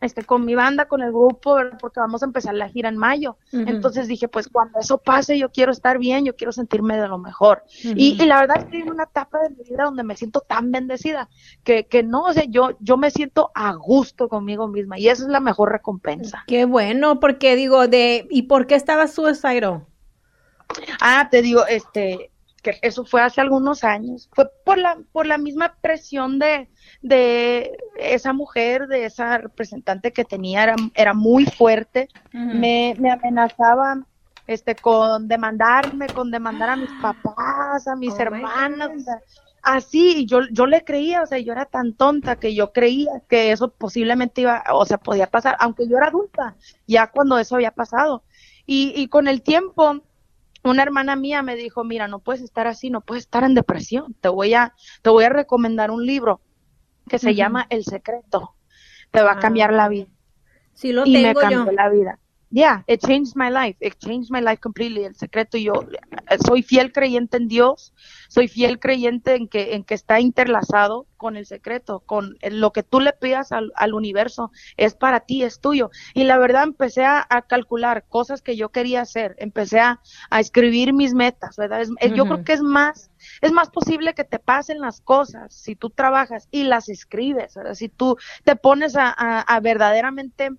[0.00, 3.36] este, con mi banda, con el grupo, porque vamos a empezar la gira en mayo.
[3.52, 7.18] Entonces dije, pues cuando eso pase, yo quiero estar bien, yo quiero sentirme de lo
[7.18, 7.64] mejor.
[7.82, 11.28] y, la verdad estoy en una etapa de mi vida donde me siento tan bendecida
[11.64, 15.22] que, que no, o sea, yo, yo me siento a gusto conmigo misma y esa
[15.22, 16.44] es la mejor recompensa.
[16.46, 19.86] Qué bueno, porque digo, de, ¿y por qué estabas suicidal?
[21.00, 22.30] Ah, te digo, este,
[22.72, 26.68] que eso fue hace algunos años, fue por la, por la misma presión de,
[27.02, 34.02] de esa mujer, de esa representante que tenía, era, era muy fuerte, me, me amenazaba
[34.46, 38.90] este con demandarme, con demandar a mis papás, a mis oh hermanas,
[39.62, 43.22] así, y yo, yo le creía, o sea, yo era tan tonta que yo creía
[43.28, 47.56] que eso posiblemente iba, o sea, podía pasar, aunque yo era adulta, ya cuando eso
[47.56, 48.22] había pasado.
[48.66, 50.02] Y, y con el tiempo,
[50.68, 54.14] una hermana mía me dijo, mira, no puedes estar así, no puedes estar en depresión,
[54.20, 56.40] te voy a, te voy a recomendar un libro
[57.08, 58.54] que se llama El Secreto,
[59.10, 59.88] te va a cambiar la ah.
[59.88, 60.06] vida.
[60.74, 62.18] Sí, lo y me cambió la vida.
[62.50, 63.76] Yeah, it changed my life.
[63.80, 65.04] It changed my life completely.
[65.04, 65.72] El secreto, yo
[66.30, 67.92] eh, soy fiel creyente en Dios,
[68.28, 72.82] soy fiel creyente en que, en que está interlazado con el secreto, con lo que
[72.82, 75.90] tú le pidas al, al universo, es para ti, es tuyo.
[76.14, 80.00] Y la verdad empecé a, calcular cosas que yo quería hacer, empecé a,
[80.38, 81.86] escribir mis metas, ¿verdad?
[82.14, 83.10] Yo creo que es más,
[83.42, 87.74] es más posible que te pasen las cosas si tú trabajas y las escribes, ¿verdad?
[87.74, 90.50] Si tú te pones a, a verdaderamente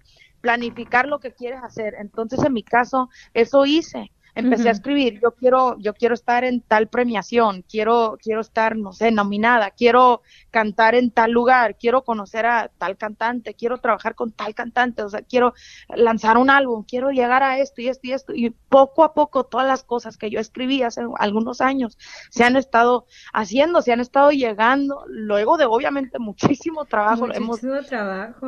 [0.41, 1.95] planificar lo que quieres hacer.
[1.99, 6.61] Entonces, en mi caso, eso hice empecé a escribir, yo quiero, yo quiero estar en
[6.61, 12.45] tal premiación, quiero, quiero estar, no sé, nominada, quiero cantar en tal lugar, quiero conocer
[12.45, 15.53] a tal cantante, quiero trabajar con tal cantante, o sea, quiero
[15.89, 19.43] lanzar un álbum, quiero llegar a esto y esto y esto, y poco a poco
[19.43, 21.97] todas las cosas que yo escribí hace algunos años
[22.29, 27.27] se han estado haciendo, se han estado llegando, luego de obviamente muchísimo trabajo.
[27.27, 28.47] Muchísimo hemos, trabajo.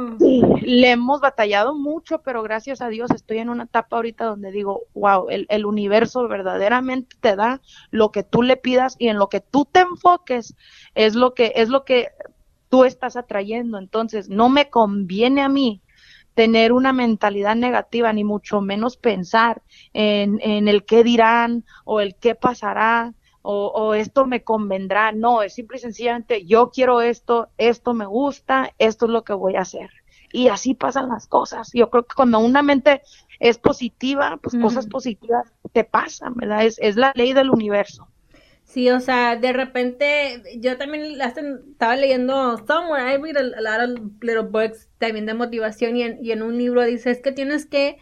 [0.61, 4.83] le hemos batallado mucho, pero gracias a Dios estoy en una etapa ahorita donde digo,
[4.93, 9.29] wow, el, el universo verdaderamente te da lo que tú le pidas y en lo
[9.29, 10.55] que tú te enfoques
[10.93, 12.10] es lo que es lo que
[12.69, 13.77] tú estás atrayendo.
[13.77, 15.81] Entonces, no me conviene a mí
[16.34, 19.62] tener una mentalidad negativa, ni mucho menos pensar
[19.93, 25.12] en, en el qué dirán o el qué pasará o, o, esto me convendrá.
[25.12, 29.34] No, es simple y sencillamente yo quiero esto, esto me gusta, esto es lo que
[29.34, 29.89] voy a hacer.
[30.31, 31.71] Y así pasan las cosas.
[31.73, 33.01] Yo creo que cuando una mente
[33.39, 36.65] es positiva, pues cosas positivas te pasan, ¿verdad?
[36.65, 38.07] Es, es la ley del universo.
[38.63, 44.12] Sí, o sea, de repente yo también estaba leyendo somewhere, I read a, lot of
[44.21, 47.65] little books también de motivación y en, y en un libro dice es que tienes
[47.65, 47.97] que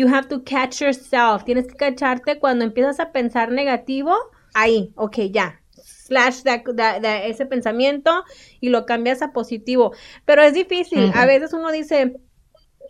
[0.00, 1.44] you have to catch yourself.
[1.44, 4.16] Tienes que cacharte cuando empiezas a pensar negativo.
[4.54, 5.60] Ahí, ok, ya.
[5.82, 8.24] Slash de ese pensamiento
[8.60, 9.92] y lo cambias a positivo.
[10.24, 11.12] Pero es difícil.
[11.14, 12.16] A veces uno dice,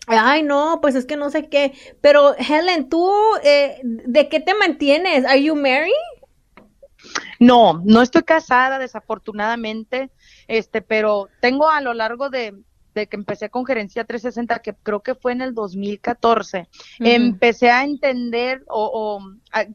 [0.06, 1.72] Ay, no, pues es que no sé qué.
[2.00, 3.10] Pero Helen, ¿tú
[3.44, 5.24] eh, de qué te mantienes?
[5.24, 5.92] ¿Are you married?
[7.38, 10.10] No, no estoy casada, desafortunadamente,
[10.48, 12.54] este, pero tengo a lo largo de,
[12.94, 17.84] de que empecé con Gerencia 360, que creo que fue en el 2014, empecé a
[17.84, 19.20] entender o,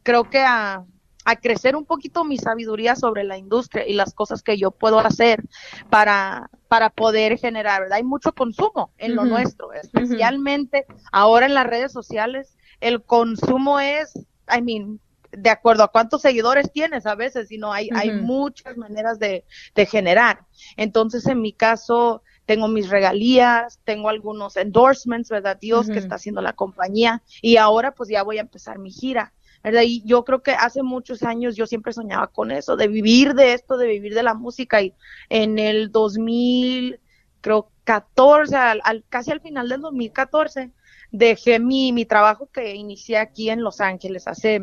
[0.04, 0.86] creo que a,
[1.26, 5.00] a crecer un poquito mi sabiduría sobre la industria y las cosas que yo puedo
[5.00, 5.44] hacer
[5.90, 7.98] para, para poder generar, ¿verdad?
[7.98, 14.14] Hay mucho consumo en lo nuestro, especialmente ahora en las redes sociales, el consumo es,
[14.56, 15.00] I mean,
[15.32, 19.86] de acuerdo a cuántos seguidores tienes a veces, sino hay, hay muchas maneras de, de
[19.86, 20.46] generar.
[20.78, 25.58] Entonces, en mi caso, tengo mis regalías, tengo algunos endorsements, ¿verdad?
[25.60, 29.34] Dios que está haciendo la compañía y ahora pues ya voy a empezar mi gira.
[29.66, 29.82] ¿Verdad?
[29.84, 33.54] Y yo creo que hace muchos años yo siempre soñaba con eso, de vivir de
[33.54, 34.80] esto, de vivir de la música.
[34.84, 34.94] Y
[35.28, 37.00] en el 2000,
[37.42, 40.72] creo, 14, al, casi al final del 2014,
[41.12, 44.62] dejé mi, mi trabajo que inicié aquí en Los Ángeles hace,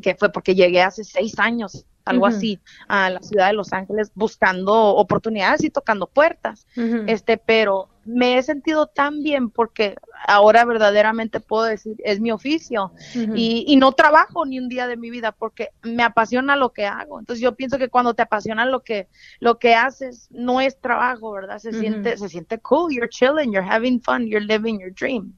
[0.00, 4.10] que fue porque llegué hace seis años algo así, a la ciudad de Los Ángeles
[4.14, 6.66] buscando oportunidades y tocando puertas.
[7.06, 12.92] Este, pero me he sentido tan bien porque ahora verdaderamente puedo decir, es mi oficio
[13.14, 16.86] y, y, no trabajo ni un día de mi vida porque me apasiona lo que
[16.86, 17.18] hago.
[17.20, 19.08] Entonces yo pienso que cuando te apasiona lo que,
[19.40, 21.58] lo que haces, no es trabajo, ¿verdad?
[21.58, 25.34] Se siente, se siente cool, you're chilling, you're having fun, you're living your dream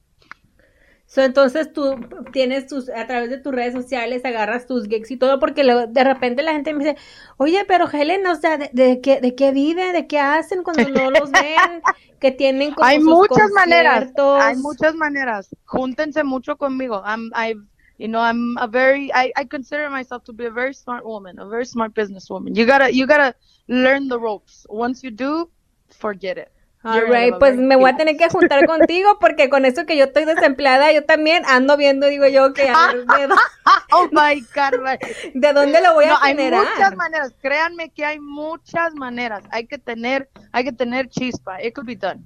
[1.22, 1.96] entonces tú
[2.32, 6.04] tienes tus, a través de tus redes sociales, agarras tus gigs y todo, porque de
[6.04, 6.96] repente la gente me dice,
[7.36, 9.92] oye, pero Helen, o sea, ¿de, qué, de qué vive?
[9.92, 11.82] ¿De qué hacen cuando no los ven?
[12.20, 15.54] que tienen como Hay muchas maneras, hay muchas maneras.
[15.66, 17.02] Júntense mucho conmigo.
[17.04, 17.54] I'm, I,
[17.98, 21.38] you know, I'm a very, I, I consider myself to be a very smart woman,
[21.38, 22.56] a very smart businesswoman.
[22.56, 23.34] You gotta, you gotta
[23.68, 24.66] learn the ropes.
[24.70, 25.50] Once you do,
[25.90, 26.53] forget it.
[26.84, 30.26] Alright, pues me voy a tener que juntar contigo porque con eso que yo estoy
[30.26, 33.34] desempleada, yo también ando viendo, digo yo, que a ver, de,
[33.92, 34.98] oh my God,
[35.34, 36.60] ¿de dónde lo voy a generar?
[36.60, 39.44] Hay muchas maneras, créanme que hay muchas maneras.
[39.50, 41.62] Hay que tener, hay que tener chispa.
[41.62, 42.22] It could be done.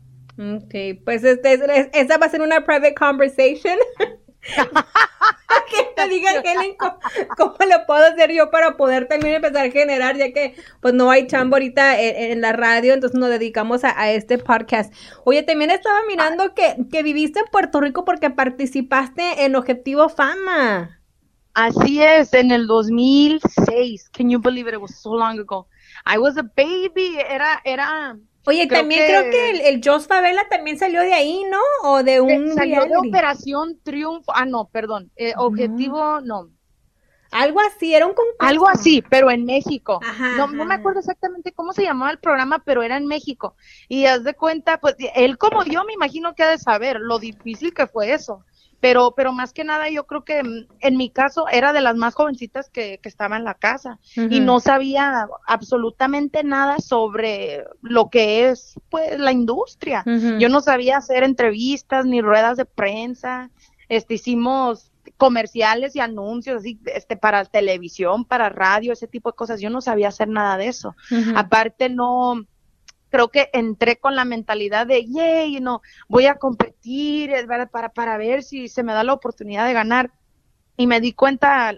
[0.65, 3.77] Okay, pues este, esa va a ser una private conversation.
[5.71, 10.17] que te diga Helen ¿cómo, lo puedo hacer yo para poder también empezar a generar
[10.17, 14.39] ya que pues no hay chambo ahorita en, la radio entonces nos dedicamos a, este
[14.39, 14.93] podcast.
[15.25, 21.01] Oye también estaba mirando que, que viviste en Puerto Rico porque participaste en Objetivo Fama.
[21.55, 25.67] Así es en el 2006 can you believe it, it was so long ago.
[26.07, 27.19] I was a baby.
[27.29, 28.17] Era era
[28.49, 31.61] Oye, también creo que el, el Jos Favela también salió de ahí, ¿no?
[31.83, 32.55] O de un.
[32.55, 34.33] Salió de Operación Triunfo.
[34.35, 35.11] Ah, no, perdón.
[35.17, 36.49] Eh, objetivo, no.
[37.31, 38.39] Algo así, era un concurso.
[38.39, 40.01] Algo así, pero en México.
[40.39, 43.55] no, no me acuerdo exactamente cómo se llamaba el programa, pero era en México.
[43.87, 47.19] Y haz de cuenta, pues él como yo me imagino que ha de saber lo
[47.19, 48.47] difícil que fue eso
[48.81, 51.97] pero, pero más que nada yo creo que mm, en mi caso era de las
[51.97, 58.11] más jovencitas que, que estaba en la casa y no sabía absolutamente nada sobre lo
[58.11, 60.05] que es pues la industria.
[60.39, 63.51] Yo no sabía hacer entrevistas ni ruedas de prensa,
[63.89, 69.61] este hicimos comerciales y anuncios así este para televisión, para radio, ese tipo de cosas.
[69.61, 70.95] Yo no sabía hacer nada de eso.
[71.35, 72.47] Aparte no
[73.11, 77.33] creo que entré con la mentalidad de, yay, no, voy a competir
[77.71, 80.11] para, para ver si se me da la oportunidad de ganar.
[80.81, 81.77] Y me di cuenta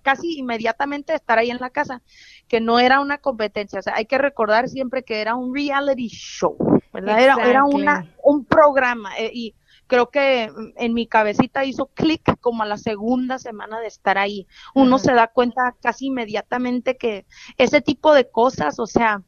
[0.00, 2.00] casi inmediatamente de estar ahí en la casa
[2.48, 3.78] que no era una competencia.
[3.78, 6.56] O sea, hay que recordar siempre que era un reality show,
[6.94, 7.20] ¿verdad?
[7.20, 9.14] Era, era una, un programa.
[9.18, 9.54] Eh, y
[9.86, 14.46] creo que en mi cabecita hizo clic como a la segunda semana de estar ahí.
[14.74, 17.26] Uno se da cuenta casi inmediatamente que
[17.58, 19.22] ese tipo de cosas, o sea,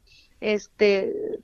[0.52, 1.40] este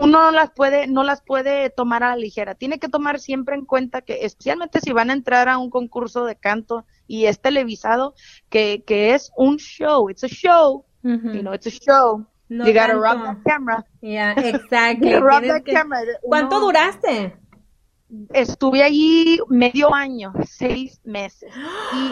[0.00, 2.54] uno no las puede no las puede tomar a la ligera.
[2.54, 6.24] Tiene que tomar siempre en cuenta que especialmente si van a entrar a un concurso
[6.24, 8.14] de canto y es televisado
[8.48, 12.26] que, que es un show it's a show you know it's a show.
[12.48, 13.84] You gotta rub that camera.
[14.00, 15.14] Yeah exactly
[16.22, 17.36] ¿cuánto duraste
[18.32, 21.52] estuve allí medio año, seis meses,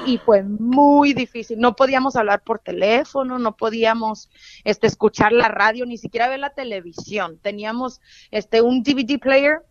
[0.07, 1.59] y, fue muy difícil.
[1.59, 4.31] No podíamos hablar por teléfono, no podíamos
[4.65, 7.39] este, escuchar la radio, ni siquiera ver la televisión.
[7.43, 9.63] Teníamos este, un DVD player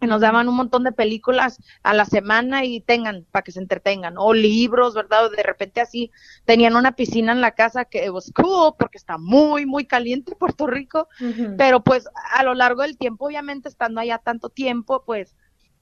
[0.00, 3.60] y nos daban un montón de películas a la semana y tengan para que se
[3.60, 5.30] entretengan, o libros, ¿verdad?
[5.30, 6.12] de repente así
[6.44, 10.66] tenían una piscina en la casa que was cool porque está muy, muy caliente Puerto
[10.66, 11.08] Rico,
[11.56, 15.34] pero pues a lo largo del tiempo, obviamente estando allá tanto tiempo, pues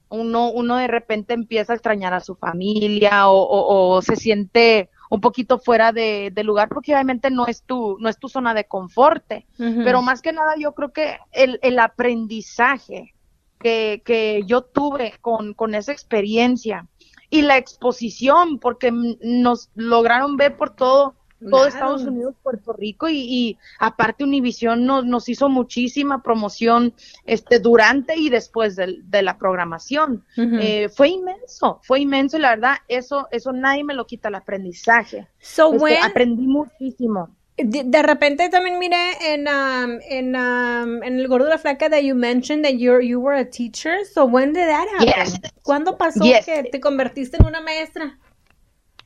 [0.09, 5.59] uno, uno de repente empieza a extrañar a su familia o, se siente un poquito
[5.59, 9.25] fuera de, lugar porque obviamente no es tu, no es tu zona de confort,
[9.57, 13.13] pero más que nada yo creo que el, el aprendizaje
[13.59, 16.87] que, que, yo tuve con, con esa experiencia
[17.29, 23.57] y la exposición, porque nos lograron ver por todo todo Estados Unidos, Puerto Rico y,
[23.79, 26.93] aparte Univision nos, nos hizo muchísima promoción
[27.25, 30.23] este durante y después de, la programación.
[30.35, 34.35] Eh, fue inmenso, fue inmenso y la verdad eso eso nadie me lo quita el
[34.35, 35.27] aprendizaje.
[35.39, 37.29] So este, aprendí muchísimo.
[37.57, 42.01] De, repente también miré en, um, en, um, en el gordo de la flaca that
[42.01, 44.05] you mentioned that you you were a teacher.
[44.13, 45.41] So when did that happen?
[45.63, 48.19] ¿Cuándo pasó que te convertiste en una maestra?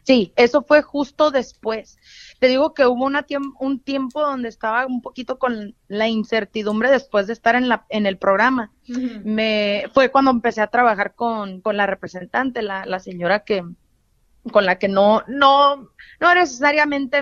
[0.03, 1.97] Sí, eso fue justo después.
[2.39, 3.25] Te digo que hubo una
[3.59, 8.05] un tiempo donde estaba un poquito con la incertidumbre después de estar en, la, en
[8.05, 8.71] el programa.
[9.23, 13.63] Me Fue cuando empecé a trabajar con, con la representante, la, la, señora que
[14.51, 17.21] con la que no, no, no necesariamente,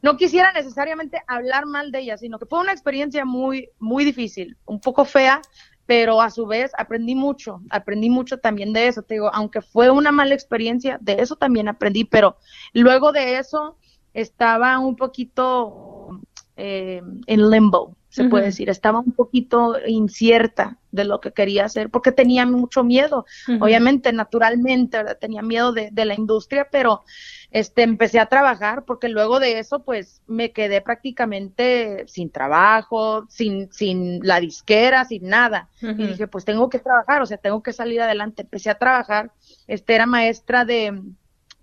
[0.00, 4.56] no quisiera necesariamente hablar mal de ella, sino que fue una experiencia muy, muy difícil,
[4.64, 5.42] un poco fea,
[5.86, 9.88] pero a su vez aprendí mucho, aprendí mucho también de eso, te digo, aunque fue
[9.90, 12.36] una mala experiencia, de eso también aprendí, pero
[12.72, 13.76] luego de eso
[14.12, 16.20] estaba un poquito
[16.56, 21.90] eh, en limbo, se puede decir, estaba un poquito incierta de lo que quería hacer,
[21.90, 23.26] porque tenía mucho miedo,
[23.60, 27.02] obviamente, naturalmente, tenía miedo de, de, la industria, pero
[27.50, 33.70] este, empecé a trabajar porque luego de eso, pues me quedé prácticamente sin trabajo, sin,
[33.70, 35.68] sin la disquera, sin nada.
[35.82, 38.42] Y dije, pues tengo que trabajar, o sea, tengo que salir adelante.
[38.42, 39.30] Empecé a trabajar,
[39.66, 41.02] este, era maestra de,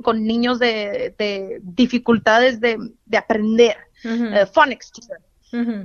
[0.03, 3.77] con niños de, de dificultades de, de aprender,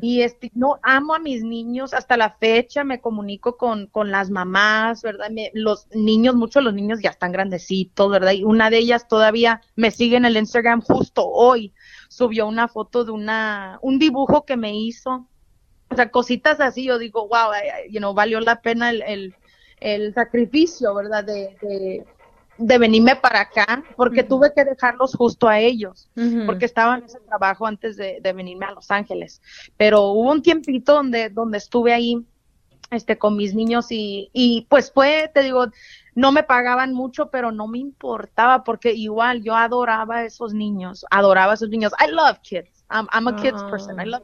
[0.01, 4.31] y este, no, amo a mis niños, hasta la fecha me comunico con, con las
[4.31, 5.29] mamás, ¿verdad?
[5.53, 8.33] los niños, muchos los niños ya están grandecitos, ¿verdad?
[8.33, 11.75] Y una de ellas todavía me sigue en el Instagram justo hoy,
[12.09, 15.29] subió una foto de una, un dibujo que me hizo,
[15.91, 17.53] o sea, cositas así, yo digo, wow,
[17.91, 19.35] you know, valió la pena el,
[19.81, 21.25] el, sacrificio, ¿verdad?
[21.25, 22.07] de
[22.59, 26.11] venirme para acá, porque tuve que dejarlos justo a ellos,
[26.47, 29.41] porque estaba en ese trabajo antes de, venirme a Los Ángeles.
[29.77, 32.27] Pero hubo un tiempito donde, donde estuve ahí
[32.91, 35.67] este, con mis niños y, y pues fue, te digo,
[36.15, 41.07] no me pagaban mucho, pero no me importaba, porque igual yo adoraba a esos niños,
[41.11, 41.93] adoraba a esos niños.
[42.01, 42.85] I love kids.
[42.91, 44.01] I'm, a kids person.
[44.01, 44.23] I love,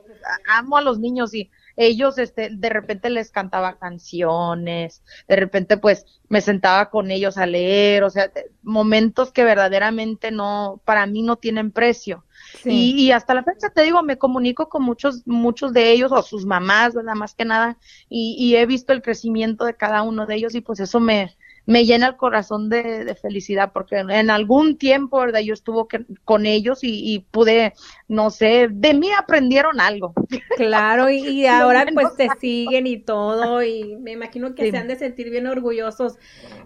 [0.49, 6.07] amo a los niños y ellos, este, de repente les cantaba canciones, de repente pues
[6.29, 8.31] me sentaba con ellos a leer, o sea,
[8.63, 12.25] momentos que verdaderamente no, para mí no tienen precio.
[12.65, 16.23] Y, y, hasta la fecha te digo, me comunico con muchos, muchos de ellos o
[16.23, 17.15] sus mamás, ¿verdad?
[17.15, 20.61] Más que nada, y, y he visto el crecimiento de cada uno de ellos y
[20.61, 25.41] pues eso me, me llena el corazón de, felicidad porque en algún tiempo, ¿verdad?
[25.41, 25.85] Yo estuve
[26.25, 27.73] con ellos y, pude,
[28.09, 30.13] no sé, de mí aprendieron algo.
[30.57, 34.97] Claro, y, ahora pues te siguen y todo y me imagino que se han de
[34.97, 36.17] sentir bien orgullosos.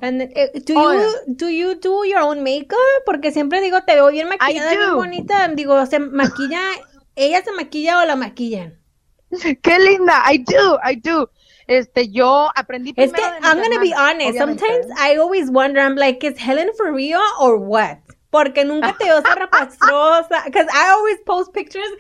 [0.01, 2.79] Eh, do, you, do you do your own makeup?
[3.07, 5.49] Porque siempre digo, te veo bien maquillada, bien bonita.
[5.49, 6.61] Digo, ¿se maquilla,
[7.15, 8.79] ella se maquilla o la maquillan?
[9.63, 11.31] Qué linda, I do, I do
[11.69, 16.25] este, yo aprendí Es que, I'm gonna be honest, sometimes I always wonder, I'm like,
[16.25, 17.99] is Helen for real or what?
[18.31, 21.91] Porque nunca te veo rapastrosa, because I always post pictures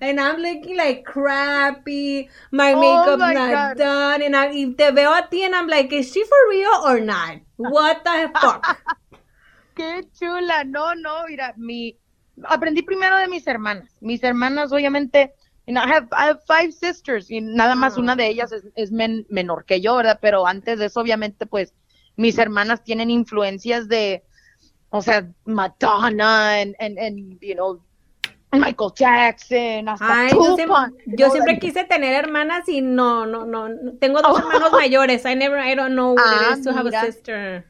[0.00, 5.26] and I'm looking like crappy, my oh makeup's not done, and I, te veo a
[5.28, 7.38] ti and I'm like, is she for real or not?
[7.56, 8.78] What the fuck?
[9.76, 11.98] Qué chula, no, no, mira, mi,
[12.44, 15.34] aprendí primero de mis hermanas, mis hermanas obviamente
[15.68, 19.80] I have, I have five sisters y nada más una de ellas es, menor que
[19.80, 20.18] yo, ¿verdad?
[20.22, 21.74] Pero antes de eso, obviamente, pues
[22.16, 24.22] mis hermanas tienen influencias de,
[24.90, 27.82] o sea, Madonna and, and, you know,
[28.52, 34.70] Michael Jackson, hasta yo, siempre, quise tener hermanas y no, no, no, tengo dos hermanos
[34.72, 35.26] mayores.
[35.26, 37.66] I never, I don't know what it ah, is to have a sister.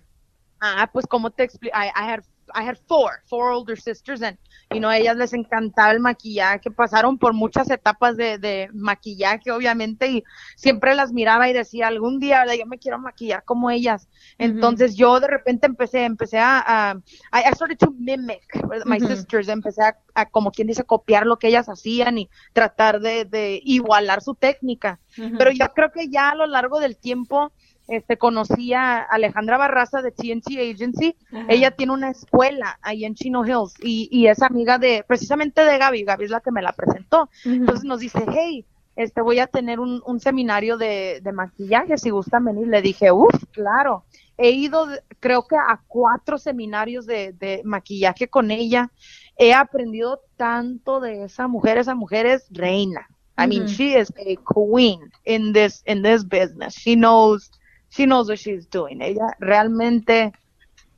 [0.61, 2.23] Ah, pues como te explico, I, I had,
[2.55, 4.37] I had four, four older sisters and
[4.71, 9.53] y no a ellas les encantaba el maquillaje, pasaron por muchas etapas de, de maquillaje,
[9.53, 10.25] obviamente, y
[10.57, 14.09] siempre las miraba y decía, algún día, yo me quiero maquillar como ellas.
[14.39, 16.97] Entonces yo de repente empecé, empecé a, a
[17.33, 18.43] I started to mimic
[18.85, 19.83] my sisters, empecé
[20.15, 24.35] a, como quien dice, copiar lo que ellas hacían y tratar de, de igualar su
[24.35, 24.99] técnica.
[25.39, 27.53] Pero yo creo que ya a lo largo del tiempo,
[27.89, 31.17] este, conocí a Alejandra Barraza de TNT Agency.
[31.49, 35.79] Ella tiene una escuela ahí en Chino Hills y, y, es amiga de, precisamente de
[35.79, 36.05] Gaby.
[36.05, 37.29] Gaby es la que me la presentó.
[37.45, 38.67] Entonces nos dice, hey,
[38.97, 42.67] este, voy a tener un, un seminario de, de, maquillaje, si gustan venir.
[42.67, 44.05] Le dije, uff, claro.
[44.37, 44.89] he ido,
[45.21, 48.91] creo que a cuatro seminarios de, de maquillaje con ella.
[49.39, 51.79] He aprendido tanto de esa mujer.
[51.79, 53.07] Esa mujer es reina.
[53.39, 56.75] I mean, she is a queen in this in this business.
[56.75, 57.51] She knows
[57.91, 59.01] she knows what she's doing.
[59.01, 60.33] Ella realmente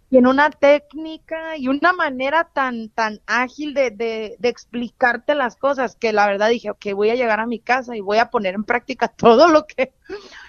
[0.09, 5.97] tiene una técnica y una manera tan tan ágil de, de, de, explicarte las cosas
[5.97, 8.55] que la verdad dije, ok, voy a llegar a mi casa y voy a poner
[8.55, 9.93] en práctica todo lo que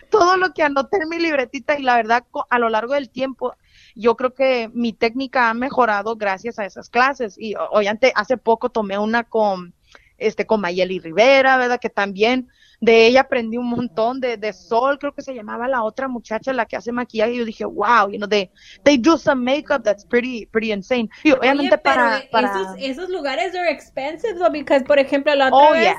[0.09, 3.55] todo lo que anoté en mi libretita y la verdad a lo largo del tiempo
[3.95, 8.69] yo creo que mi técnica ha mejorado gracias a esas clases y obviamente hace poco
[8.69, 9.73] tomé una con
[10.19, 11.79] este, con Mayeli Rivera, ¿verdad?
[11.79, 12.49] Que también
[12.81, 16.53] de ella aprendí un montón de, de Sol, creo que se llamaba la otra muchacha
[16.53, 18.49] la que hace maquillaje, y yo dije, wow, you know, they,
[18.83, 21.09] they do some makeup that's pretty, pretty insane.
[21.23, 22.49] Y obviamente para, para...
[22.49, 25.95] Esos, esos lugares are expensive, though, because, por ejemplo, la otra oh, vez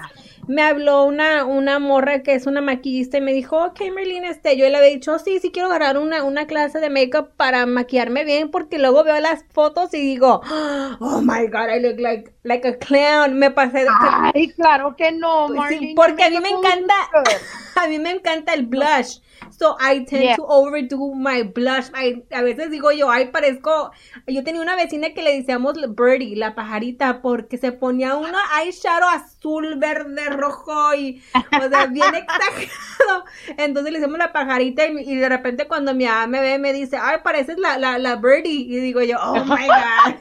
[0.47, 4.57] me habló una, una morra que es una maquillista y me dijo, ok, Merlin, este,
[4.57, 8.24] yo le había dicho, sí, sí quiero agarrar una, una clase de makeup para maquillarme
[8.24, 10.41] bien, porque luego veo las fotos y digo,
[11.01, 13.38] oh my God, I look like, like a clown.
[13.38, 13.91] Me pasé de...
[14.34, 15.95] Ay, claro que no, Marlene.
[15.95, 16.95] porque a mí me encanta,
[17.76, 19.18] a mí me encanta el blush.
[19.51, 21.91] So I tend to overdo my blush.
[21.95, 23.91] a veces digo yo, ay, parezco.
[24.26, 29.09] Yo tenía una vecina que le decíamos Birdie, la pajarita, porque se ponía una eyeshadow
[29.09, 33.24] azul, verde, rojo y, o sea, bien exagerado.
[33.57, 36.97] Entonces le decimos la pajarita y, de repente cuando mi mamá me ve me dice,
[37.01, 38.66] ay, pareces la, la, la Birdie.
[38.66, 40.14] Y digo yo, oh my God.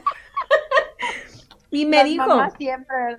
[1.72, 2.24] Y me dijo,
[2.58, 3.16] siempre,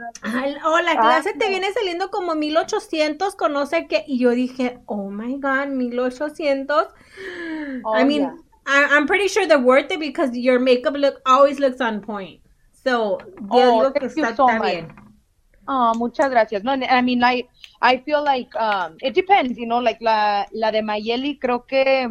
[0.66, 5.38] oh, la clase te viene saliendo como 1800, conoce que, y yo dije, oh my
[5.38, 6.88] god, 1800.
[7.86, 8.24] Oh, I mean,
[8.66, 12.41] I, am pretty sure they're worth it because your makeup look always looks on point.
[12.74, 14.93] So, yo oh, digo que está, so bien.
[15.68, 16.64] Oh, muchas gracias.
[16.64, 17.47] No, I mean, I,
[17.82, 22.10] I feel like, um, it depends, you know, like la, la de Mayeli creo que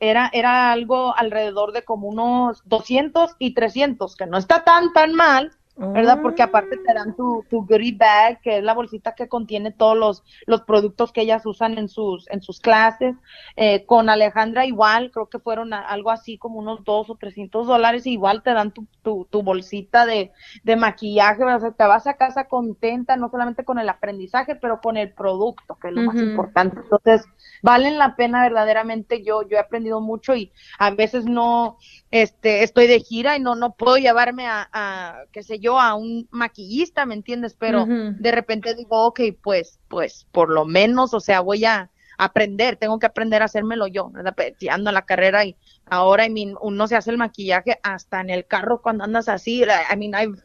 [0.00, 5.14] era, era algo alrededor de como unos 200 y 300, que no está tan, tan
[5.14, 6.20] mal, ¿verdad?
[6.22, 9.96] Porque aparte te dan tu, tu goodie bag, que es la bolsita que contiene todos
[9.96, 13.14] los, los productos que ellas usan en sus, en sus clases.
[13.56, 18.06] Eh, con Alejandra igual, creo que fueron algo así como unos dos o trescientos dólares,
[18.06, 20.32] igual te dan tu, tu, tu bolsita de,
[20.64, 24.80] de maquillaje, o sea, te vas a casa contenta, no solamente con el aprendizaje, pero
[24.80, 26.80] con el producto, que es lo más importante.
[26.80, 27.26] Entonces,
[27.62, 31.76] valen la pena verdaderamente, yo, yo he aprendido mucho y a veces no,
[32.10, 35.94] este, estoy de gira y no, no puedo llevarme a, a qué sé yo, a
[35.94, 37.56] un maquillista, ¿me entiendes?
[37.58, 42.76] Pero de repente digo, ok, pues, pues, por lo menos, o sea, voy a aprender,
[42.76, 44.34] tengo que aprender a hacérmelo yo, ¿verdad?
[44.70, 48.30] Ando a la carrera y ahora, I mean, uno se hace el maquillaje hasta en
[48.30, 50.40] el carro cuando andas así, I mean, I've,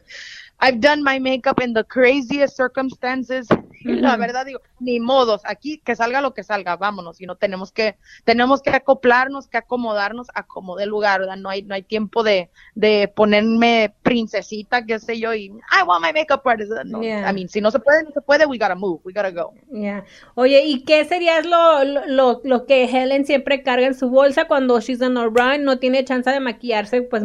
[0.62, 3.48] I've done my makeup in the craziest circumstances.
[3.84, 7.72] La verdad digo, ni modos, aquí que salga lo que salga, vámonos, y no tenemos
[7.72, 11.36] que tenemos que acoplarnos, que acomodarnos a como de lugar, ¿verdad?
[11.36, 16.04] No hay no hay tiempo de, de ponerme princesita, qué sé yo, y I want
[16.04, 16.70] my makeup artist.
[16.84, 19.32] No, I mean, si no se puede, no se puede, we gotta move, we gotta
[19.32, 19.52] go.
[19.72, 20.04] Yeah.
[20.36, 24.78] Oye, ¿y qué sería lo, lo, lo que Helen siempre carga en su bolsa cuando
[24.80, 27.24] she's on a run, no tiene chance de maquillarse, pues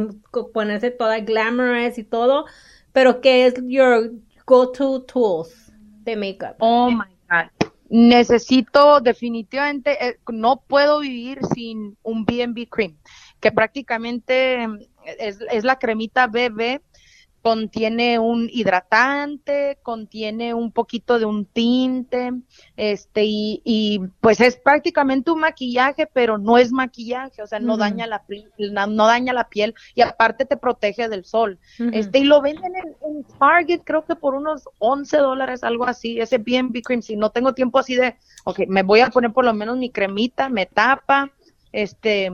[0.53, 2.45] ponerse toda glamorous y todo?
[2.97, 4.11] Pero ¿qué es your
[4.47, 5.71] go-to tools
[6.03, 6.55] de makeup?
[6.57, 7.51] Oh my God.
[7.91, 12.97] Necesito definitivamente, eh, no puedo vivir sin un BB Cream,
[13.39, 14.63] que prácticamente
[15.19, 16.81] es, es la cremita BB
[17.47, 22.33] contiene un hidratante, contiene un poquito de un tinte,
[22.75, 27.77] este, y, y, pues es prácticamente un maquillaje, pero no es maquillaje, o sea, no
[27.77, 28.21] daña la
[28.89, 31.57] no, daña la piel, y aparte te protege del sol.
[31.93, 36.39] Este, y lo venden en, Target, creo que por unos 11 dólares, algo así, ese
[36.39, 39.53] BB Cream, si no tengo tiempo así de, ok, me voy a poner por lo
[39.53, 41.31] menos mi cremita, me tapa,
[41.71, 42.29] este,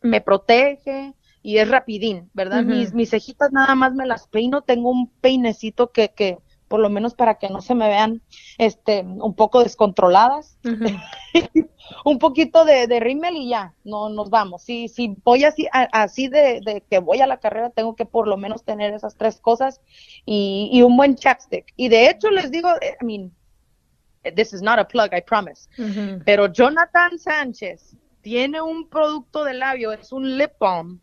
[0.00, 1.12] me protege,
[1.46, 2.64] y es rapidín, ¿verdad?
[2.64, 6.90] mis, mis cejitas nada más me las peino, tengo un peinecito que, que por lo
[6.90, 8.20] menos para que no se me vean
[8.58, 10.58] este un poco descontroladas.
[12.04, 14.62] un poquito de, de rímel y ya, no nos vamos.
[14.62, 18.26] Si, si voy así, así de, de, que voy a la carrera, tengo que por
[18.26, 19.80] lo menos tener esas tres cosas
[20.24, 21.72] y, y un buen chapstick.
[21.76, 22.70] Y de hecho les digo,
[23.00, 23.32] I mean,
[24.34, 25.68] this is not a plug, I promise.
[26.24, 31.00] Pero Jonathan Sánchez tiene un producto de labio, es un lip balm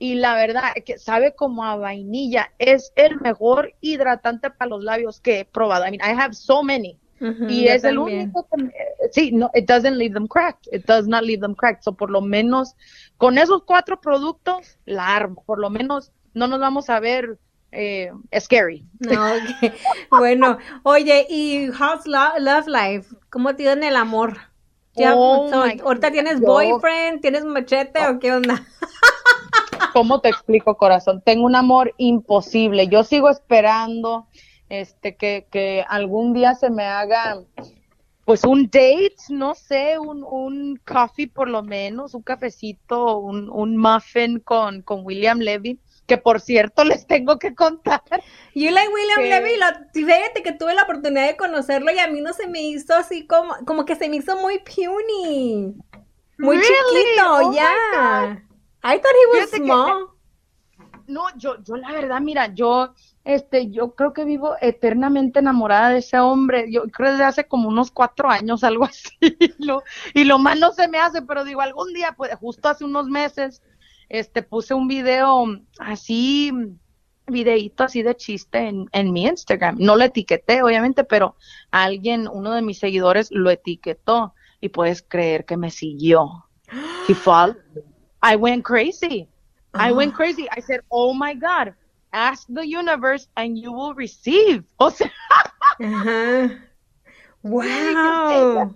[0.00, 2.50] y la verdad que sabe como a vainilla.
[2.58, 5.86] Es el mejor hidratante para los labios que he probado.
[5.86, 6.98] I mean, I have so many.
[7.20, 8.72] y es el único que,
[9.12, 10.66] sí, no, it doesn't leave them cracked.
[10.72, 11.82] It does not leave them cracked.
[11.82, 12.74] So, por lo menos,
[13.18, 15.44] con esos cuatro productos, la armo.
[15.44, 17.38] Por lo menos, no nos vamos a ver
[17.70, 18.86] eh, scary.
[19.00, 19.34] No,
[20.10, 23.14] Bueno, oye, ¿y how's love life?
[23.28, 24.38] ¿Cómo tienen el amor?
[24.96, 25.50] Oh
[25.84, 28.64] ahorita tienes boyfriend, tienes machete o qué onda?
[29.92, 31.22] ¿Cómo te explico, corazón?
[31.24, 32.88] Tengo un amor imposible.
[32.88, 34.26] Yo sigo esperando
[34.68, 37.42] este que, que algún día se me haga
[38.24, 43.76] pues un date, no sé, un, un coffee por lo menos, un cafecito, un, un
[43.76, 48.02] muffin con, con William Levy que por cierto les tengo que contar.
[48.54, 49.60] You like William Levy,
[49.92, 53.26] fíjate que tuve la oportunidad de conocerlo y a mí no se me hizo así
[53.26, 55.74] como, como que se me hizo muy puny.
[56.38, 58.42] Muy chiquito, oh ya.
[58.82, 60.16] I thought he was small.
[61.06, 65.98] no, yo, yo la verdad, mira, yo, este, yo creo que vivo eternamente enamorada de
[65.98, 66.70] ese hombre.
[66.70, 69.10] Yo creo desde hace como unos cuatro años, algo así.
[70.14, 73.06] y lo más no se me hace, pero digo, algún día, pues justo hace unos
[73.06, 73.62] meses,
[74.08, 75.44] este, puse un video
[75.78, 76.52] así,
[77.26, 79.76] videíto así de chiste en, en mi Instagram.
[79.78, 81.36] No lo etiqueté, obviamente, pero
[81.70, 86.46] alguien, uno de mis seguidores, lo etiquetó y puedes creer que me siguió.
[87.08, 87.56] He followed
[88.22, 89.28] I went crazy.
[89.74, 90.48] I went crazy.
[90.50, 91.74] I said, oh my God,
[92.12, 94.64] ask the universe and you will receive.
[94.80, 95.10] O sea,
[97.42, 98.74] wow.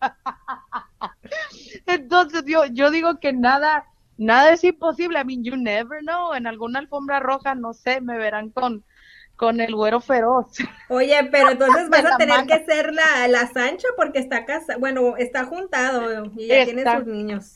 [1.86, 5.18] Entonces yo, yo digo que nada, nada es imposible.
[5.18, 6.34] I mean, you never know.
[6.34, 8.84] En alguna alfombra roja, no sé, me verán con,
[9.38, 10.48] con el güero feroz.
[10.88, 15.16] Oye, pero entonces vas a tener que ser la, la Sancho porque está casa, bueno,
[15.16, 17.54] está juntado y ya tiene sus niños.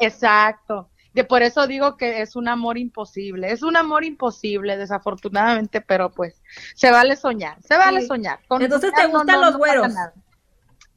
[0.00, 0.90] Exacto.
[1.14, 3.50] De por eso digo que es un amor imposible.
[3.52, 6.42] Es un amor imposible, desafortunadamente, pero pues
[6.74, 8.40] se vale soñar, se vale soñar.
[8.60, 9.92] entonces te gustan los güeros.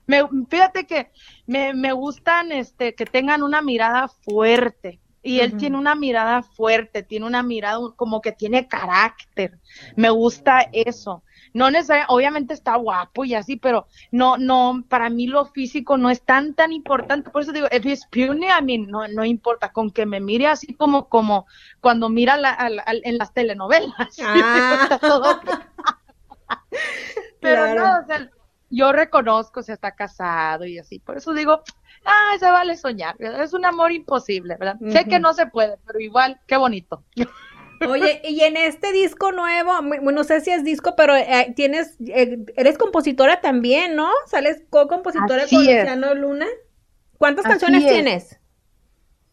[0.05, 1.11] Me, fíjate que
[1.45, 7.01] me, me gustan este que tengan una mirada fuerte, y él tiene una mirada fuerte,
[7.01, 9.57] tiene una mirada como que tiene carácter.
[9.95, 11.24] Me gusta eso.
[11.53, 16.09] No necesariamente, obviamente está guapo y así, pero no, no, para mí lo físico no
[16.09, 17.30] es tan, tan importante.
[17.30, 20.47] Por eso digo, if he's puny, a mí no, no importa, con que me mire
[20.47, 21.45] así como, como
[21.80, 22.38] cuando mira
[23.03, 23.93] en las telenovelas.
[24.26, 24.99] Ah.
[27.39, 28.30] pero no, o sea,
[28.74, 30.99] yo reconozco si está casado y así.
[30.99, 31.61] Por eso digo,
[32.05, 34.78] ah, se vale soñar, es un amor imposible, ¿verdad?
[34.91, 37.03] Sé que no se puede, pero igual, qué bonito.
[37.88, 42.39] Oye, y en este disco nuevo, no sé si es disco, pero eh, tienes, eh,
[42.55, 44.09] eres compositora también, ¿no?
[44.26, 46.47] Sales co-compositora con Luciano Luna.
[47.17, 48.39] ¿Cuántas canciones tienes?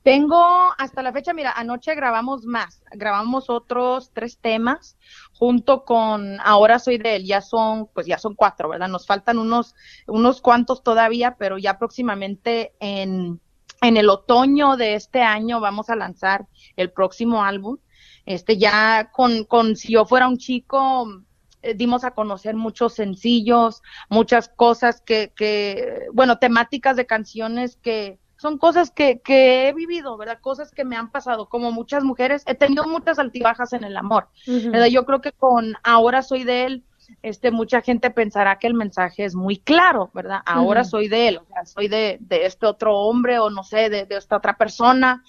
[0.03, 0.43] Tengo
[0.79, 4.97] hasta la fecha, mira, anoche grabamos más, grabamos otros tres temas
[5.35, 8.89] junto con Ahora soy de él, ya son, pues ya son cuatro, ¿verdad?
[8.89, 9.75] Nos faltan unos,
[10.07, 13.41] unos cuantos todavía, pero ya próximamente en,
[13.83, 16.47] en el otoño de este año vamos a lanzar
[16.77, 17.77] el próximo álbum.
[18.25, 21.25] Este ya con, con Si yo fuera un chico,
[21.61, 28.19] eh, dimos a conocer muchos sencillos, muchas cosas que, que, bueno, temáticas de canciones que
[28.41, 30.39] son cosas que, que he vivido, ¿verdad?
[30.41, 34.29] Cosas que me han pasado, como muchas mujeres, he tenido muchas altibajas en el amor,
[34.47, 34.87] ¿verdad?
[34.87, 36.85] Yo creo que con Ahora soy de él,
[37.21, 40.41] este, mucha gente pensará que el mensaje es muy claro, ¿verdad?
[40.47, 43.91] Ahora soy de él, o sea, soy de, de, este otro hombre o no sé,
[43.91, 45.23] de, de, esta otra persona,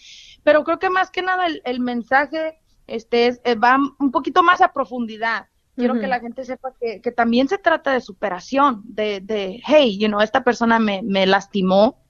[0.44, 4.42] pero creo que más que nada el, el mensaje este, es, eh, va un poquito
[4.42, 5.48] más a profundidad.
[5.76, 9.98] Quiero que la gente sepa que, que, también se trata de superación, de, de hey,
[9.98, 12.01] you know, esta persona me, me lastimó,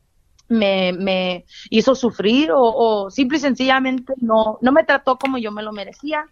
[0.51, 5.51] me, me hizo sufrir o, o, simple y sencillamente no, no me trató como yo
[5.51, 6.25] me lo merecía,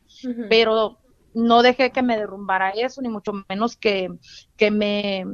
[0.50, 0.98] pero
[1.34, 4.10] no dejé que me derrumbara eso, ni mucho menos que,
[4.58, 5.26] que me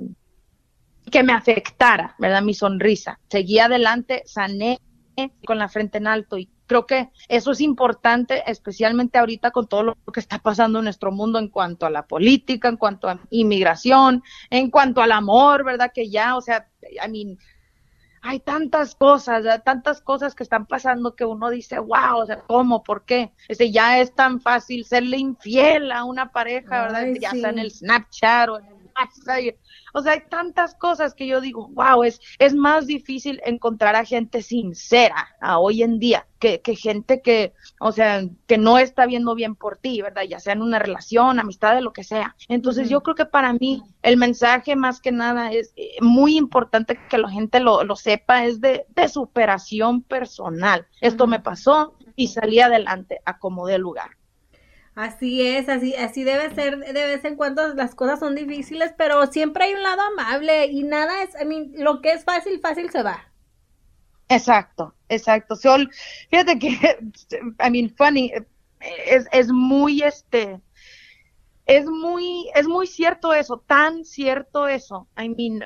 [1.12, 2.42] que me afectara, ¿verdad?
[2.42, 3.20] Mi sonrisa.
[3.30, 4.80] Seguí adelante, sané
[5.46, 9.84] con la frente en alto y creo que eso es importante, especialmente ahorita con todo
[9.84, 13.20] lo que está pasando en nuestro mundo en cuanto a la política, en cuanto a
[13.30, 15.92] inmigración, en cuanto al amor, ¿verdad?
[15.94, 17.38] Que ya, o sea, I mean,
[18.26, 22.84] hay tantas cosas, tantas cosas que están pasando que uno dice, wow, o sea, ¿cómo?
[22.84, 23.32] ¿Por qué?
[23.48, 27.06] Este, ya es tan fácil serle infiel a una pareja, ¿verdad?
[27.22, 29.58] ya está en el Snapchat o en el.
[29.94, 34.06] O sea, hay tantas cosas que yo digo, wow, es, es más difícil encontrar a
[34.06, 39.06] gente sincera a hoy en día que, que gente que, o sea, que no está
[39.06, 40.24] viendo bien por ti, ¿verdad?
[40.24, 42.36] Ya sea en una relación, amistad, de lo que sea.
[42.50, 47.00] Entonces, yo creo que para mí el mensaje más que nada es eh, muy importante
[47.10, 50.88] que la gente lo, lo sepa, es de, de superación personal.
[51.02, 54.12] Esto me pasó y salí adelante, acomodé lugar.
[54.96, 59.28] Así es, así, así debe ser de vez en cuando las cosas son difíciles, pero
[59.28, 62.90] siempre hay un lado amable y nada es, I mean, lo que es fácil, fácil
[62.90, 63.30] se va.
[64.30, 65.56] Exacto, exacto.
[66.30, 66.70] fíjate que,
[67.66, 68.32] I mean, funny,
[69.06, 70.62] es, es muy este,
[71.66, 75.10] es muy, es muy cierto eso, tan cierto eso.
[75.18, 75.62] I mean,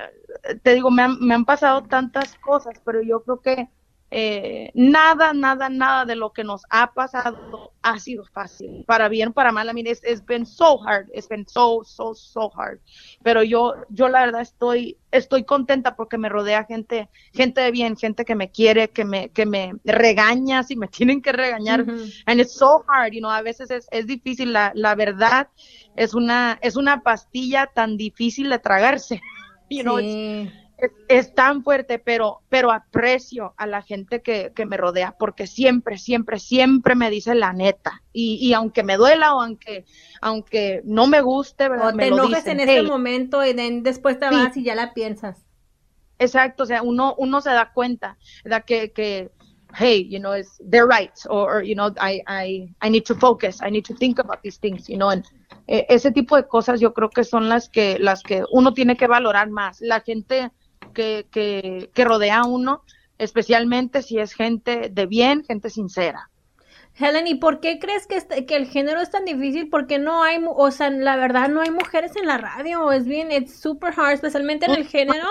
[0.62, 3.68] te digo, me han, me han pasado tantas cosas, pero yo creo que
[4.12, 9.32] eh, nada, nada, nada de lo que nos ha pasado ha sido fácil, para bien,
[9.32, 9.68] para mal.
[9.68, 12.80] I mean, it's, it's been so hard, it's been so, so, so hard.
[13.22, 17.96] Pero yo, yo la verdad estoy, estoy contenta porque me rodea gente, gente de bien,
[17.96, 21.86] gente que me quiere, que me, que me regaña si me tienen que regañar.
[22.26, 24.52] And it's so hard, you know, a veces es, es difícil.
[24.52, 25.48] La, la verdad
[25.94, 29.20] es una, es una pastilla tan difícil de tragarse.
[29.72, 30.00] You know,
[31.08, 36.38] es, tan fuerte, pero, pero aprecio a la gente que, me rodea, porque siempre, siempre,
[36.38, 38.02] siempre me dice la neta.
[38.12, 39.84] Y, y aunque me duela o aunque,
[40.20, 41.94] aunque no me guste, ¿verdad?
[41.94, 45.44] O te enojes en ese momento y después te vas y ya la piensas.
[46.18, 48.64] Exacto, o sea, uno, uno se da cuenta, ¿verdad?
[48.64, 49.30] Que, que
[49.78, 53.60] hey, you know, it's, they're right, or, you know, I, I, I need to focus,
[53.62, 55.10] I need to think about these things, you know,
[55.66, 58.96] eh, ese tipo de cosas yo creo que son las que, las que uno tiene
[58.96, 59.80] que valorar más.
[59.80, 60.50] La gente,
[60.92, 62.82] que, que, que rodea a uno,
[63.18, 66.29] especialmente si es gente de bien, gente sincera.
[67.00, 69.68] Helen, ¿y por qué crees que, este, que el género es tan difícil?
[69.68, 73.32] Porque no hay, o sea, la verdad no hay mujeres en la radio, es bien,
[73.32, 75.26] it's super hard, especialmente en el género.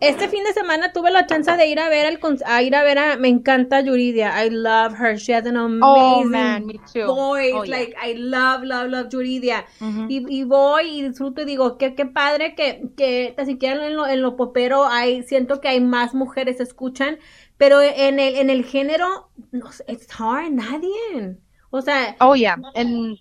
[0.00, 2.84] Este fin de semana tuve la chance de ir a ver el, a ir a
[2.84, 7.64] ver a, me encanta Yuridia, I love her, she has an oh, amazing voice, oh,
[7.64, 9.64] like I love, love, love Yuridia.
[10.08, 13.96] y, y, voy y disfruto y digo, qué, qué padre que, que ni siquiera en
[13.96, 17.18] lo, en lo popero hay, siento que hay más mujeres escuchan,
[17.58, 21.36] pero en el, en el género, no it's hard, nadie.
[21.70, 22.16] O sea.
[22.20, 22.56] Oh, yeah.
[22.74, 23.18] And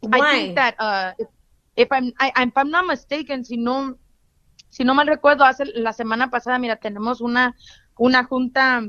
[0.00, 0.20] why?
[0.20, 1.28] I think that uh, if,
[1.76, 3.96] if I'm, I, if I'm not mistaken, si no,
[4.68, 7.54] si no mal recuerdo, hace la semana pasada, mira, tenemos una,
[7.96, 8.82] una junta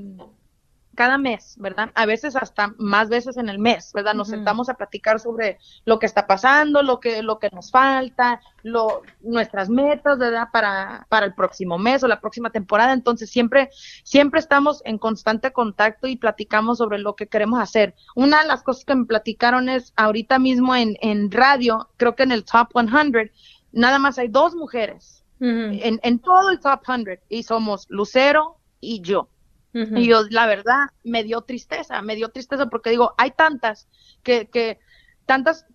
[0.97, 1.91] cada mes, ¿verdad?
[1.93, 4.15] A veces hasta más veces en el mes, ¿verdad?
[4.15, 8.41] Nos sentamos a platicar sobre lo que está pasando, lo que, lo que nos falta,
[8.63, 10.47] lo, nuestras metas, ¿verdad?
[10.51, 12.93] Para, para el próximo mes o la próxima temporada.
[12.93, 13.69] Entonces siempre,
[14.03, 17.93] siempre estamos en constante contacto y platicamos sobre lo que queremos hacer.
[18.15, 22.23] Una de las cosas que me platicaron es ahorita mismo en, en radio, creo que
[22.23, 23.31] en el Top 100,
[23.71, 29.01] nada más hay dos mujeres en, en todo el Top 100 y somos Lucero y
[29.01, 29.29] yo.
[29.73, 33.87] Y yo, la verdad, me dio tristeza, me dio tristeza porque digo, hay tantas
[34.23, 34.79] que, que
[35.25, 35.67] tantas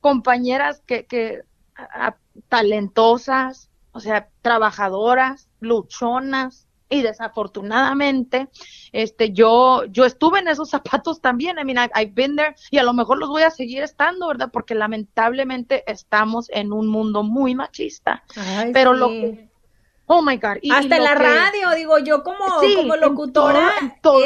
[0.00, 1.42] compañeras que, que
[2.48, 8.48] talentosas, o sea, trabajadoras, luchonas, y desafortunadamente
[8.92, 12.82] este yo yo estuve en esos zapatos también I mean I've been there y a
[12.82, 17.54] lo mejor los voy a seguir estando verdad porque lamentablemente estamos en un mundo muy
[17.54, 18.24] machista.
[18.72, 19.49] Pero lo que
[20.12, 20.56] Oh my God.
[20.72, 22.44] Hasta en la radio, digo yo como,
[22.76, 23.70] como locutora,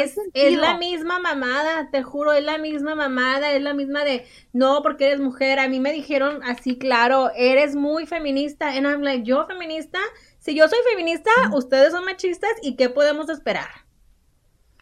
[0.01, 4.25] es, es, la misma mamada, te juro, es la misma mamada, es la misma de,
[4.51, 5.59] no, porque eres mujer.
[5.59, 8.69] A mí me dijeron así, claro, eres muy feminista.
[8.69, 9.99] And I'm like, yo feminista,
[10.39, 13.69] si yo soy feminista, ustedes son machistas, ¿y qué podemos esperar?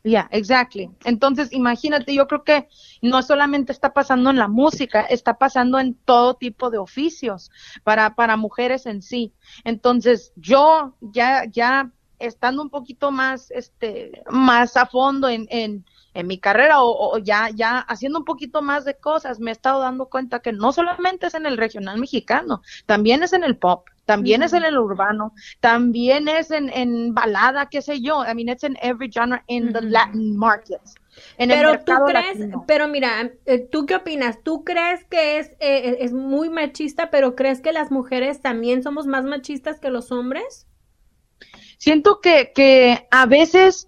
[0.04, 0.90] Yeah, exactly.
[1.04, 2.70] Entonces, imagínate, yo creo que
[3.04, 7.52] no solamente está pasando en la música, está pasando en todo tipo de oficios
[7.84, 9.34] para, para mujeres en sí.
[9.66, 16.28] Entonces, yo ya, ya estando un poquito más, este, más a fondo en, en, en
[16.28, 20.06] mi carrera o, ya, ya haciendo un poquito más de cosas, me he estado dando
[20.06, 24.44] cuenta que no solamente es en el regional mexicano, también es en el pop, también
[24.44, 28.24] es en el urbano, también es en, en, balada, qué sé yo.
[28.26, 30.96] I mean, it's in every genre in the Latin markets.
[31.38, 34.42] Pero tú crees, pero mira, eh, ¿tú qué opinas?
[34.44, 39.08] ¿Tú crees que es, eh, es muy machista, pero crees que las mujeres también somos
[39.08, 40.68] más machistas que los hombres?
[41.78, 43.88] Siento que, que a veces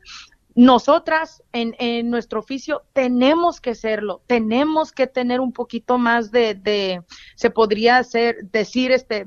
[0.55, 6.55] nosotras en, en, nuestro oficio tenemos que serlo, tenemos que tener un poquito más de,
[6.55, 7.03] de
[7.35, 9.25] se podría hacer, decir, este,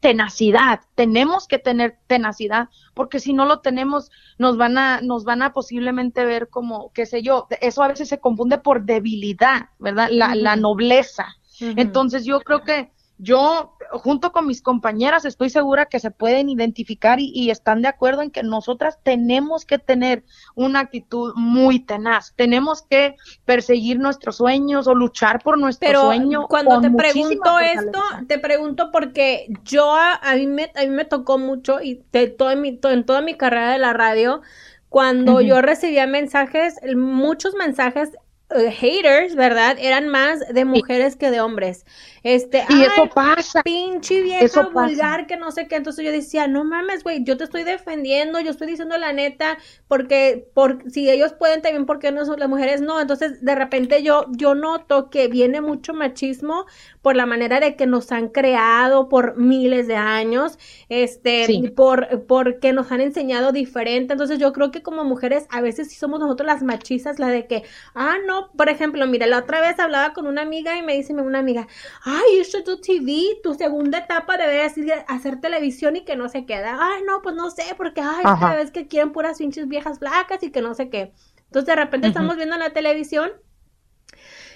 [0.00, 5.42] tenacidad, tenemos que tener tenacidad, porque si no lo tenemos, nos van a, nos van
[5.42, 10.08] a posiblemente ver como, qué sé yo, eso a veces se confunde por debilidad, ¿verdad?
[10.10, 11.36] La, la nobleza.
[11.60, 17.18] Entonces yo creo que yo, junto con mis compañeras, estoy segura que se pueden identificar
[17.20, 22.82] y, están de acuerdo en que nosotras tenemos que tener una actitud muy tenaz, tenemos
[22.82, 26.46] que perseguir nuestros sueños o luchar por nuestro Pero sueño.
[26.46, 31.38] Cuando te pregunto esto, te pregunto porque yo, a, mí, me, a mí me tocó
[31.38, 34.42] mucho y de todo mi, en toda mi carrera de la radio,
[34.88, 38.10] cuando yo recibía mensajes, muchos mensajes
[38.50, 39.76] haters, ¿verdad?
[39.78, 41.84] Eran más de mujeres que de hombres.
[42.22, 43.62] Este, y eso pasa.
[43.62, 45.76] Pinche vieja vulgar que no sé qué.
[45.76, 49.58] Entonces yo decía, no mames, güey, yo te estoy defendiendo, yo estoy diciendo la neta,
[49.86, 52.80] porque por, si ellos pueden también, ¿por qué no son las mujeres?
[52.80, 56.66] No, entonces de repente yo, yo noto que viene mucho machismo
[57.02, 62.72] por la manera de que nos han creado por miles de años, este, por, porque
[62.72, 64.12] nos han enseñado diferente.
[64.12, 67.46] Entonces yo creo que como mujeres a veces sí somos nosotros las machistas, la de
[67.46, 67.62] que,
[67.94, 71.12] ah, no, por ejemplo, mira, la otra vez hablaba con una amiga y me dice
[71.12, 71.66] una amiga,
[72.04, 74.62] ay, should do TV, tu segunda etapa debe
[75.06, 76.78] hacer televisión y que no se queda.
[76.80, 80.42] Ay, no, pues no sé, porque, ay, esta vez que quieren puras pinches viejas flacas
[80.42, 81.12] y que no sé qué.
[81.46, 83.30] Entonces de repente estamos viendo la televisión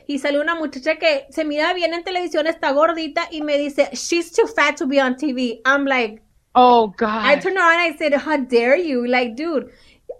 [0.06, 3.88] y salió una muchacha que se mira bien en televisión, está gordita y me dice,
[3.92, 5.60] she's too fat to be on TV.
[5.64, 6.22] I'm like,
[6.54, 7.24] oh God.
[7.24, 9.06] I turned around and I said, how dare you?
[9.06, 9.70] Like, dude.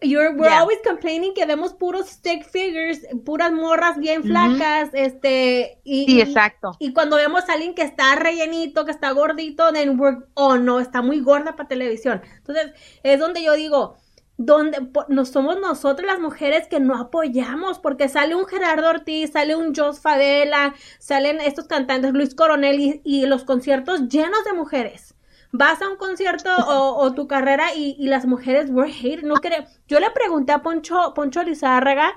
[0.03, 6.07] You're, we're always complaining que vemos puros stick figures, puras morras bien flacas, este, y,
[6.07, 6.77] sí, exacto.
[6.79, 10.81] Y, cuando vemos a alguien que está rellenito, que está gordito, then we're, oh no,
[10.81, 12.21] está muy gorda para televisión.
[12.39, 12.73] Entonces,
[13.03, 13.97] es donde yo digo,
[14.37, 14.79] donde
[15.09, 19.75] no somos nosotros las mujeres que no apoyamos, porque sale un Gerardo Ortiz, sale un
[19.75, 25.12] Jos Favela, salen estos cantantes, Luis Coronel, y, los conciertos llenos de mujeres.
[25.53, 29.67] Vas a un concierto o, tu carrera y, las mujeres were hate, no quiere.
[29.87, 32.13] Yo le pregunté a Poncho, Poncho Lizárraga,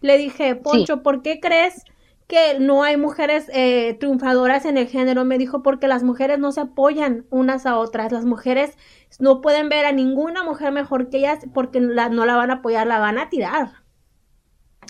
[0.00, 1.84] le dije, Poncho, ¿por qué crees
[2.26, 5.24] que no hay mujeres eh, triunfadoras en el género?
[5.24, 8.76] Me dijo, porque las mujeres no se apoyan unas a otras, las mujeres
[9.20, 12.54] no pueden ver a ninguna mujer mejor que ellas porque la, no la van a
[12.54, 13.70] apoyar, la van a tirar.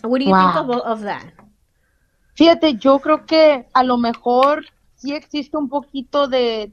[0.03, 1.34] What do you think of, that?
[2.34, 6.72] Fíjate, yo creo que a lo mejor sí existe un poquito de,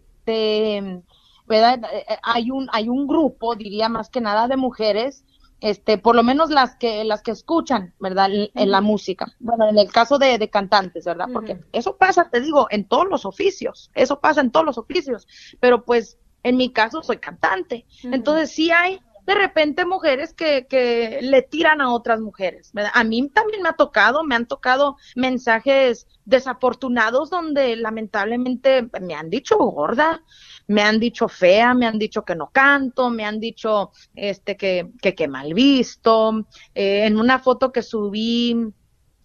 [1.48, 1.80] ¿verdad?
[1.92, 5.24] Eh, eh, hay un, hay un grupo, diría más que nada, de mujeres
[5.60, 8.30] este, por lo menos las que, las que escuchan, ¿verdad?
[8.32, 9.34] En, la música.
[9.40, 11.28] Bueno, en el caso de, de cantantes, ¿verdad?
[11.34, 15.28] Porque eso pasa, te digo, en todos los oficios, eso pasa en todos los oficios,
[15.60, 17.86] pero pues en mi caso soy cantante.
[18.04, 22.72] Entonces sí hay de repente mujeres que, que le tiran a otras mujeres.
[22.72, 22.92] ¿verdad?
[22.94, 29.30] A mí también me ha tocado, me han tocado mensajes desafortunados donde lamentablemente me han
[29.30, 30.24] dicho gorda,
[30.68, 34.92] me han dicho fea, me han dicho que no canto, me han dicho este que,
[35.02, 36.46] que, que mal visto.
[36.76, 38.74] Eh, en una foto que subí,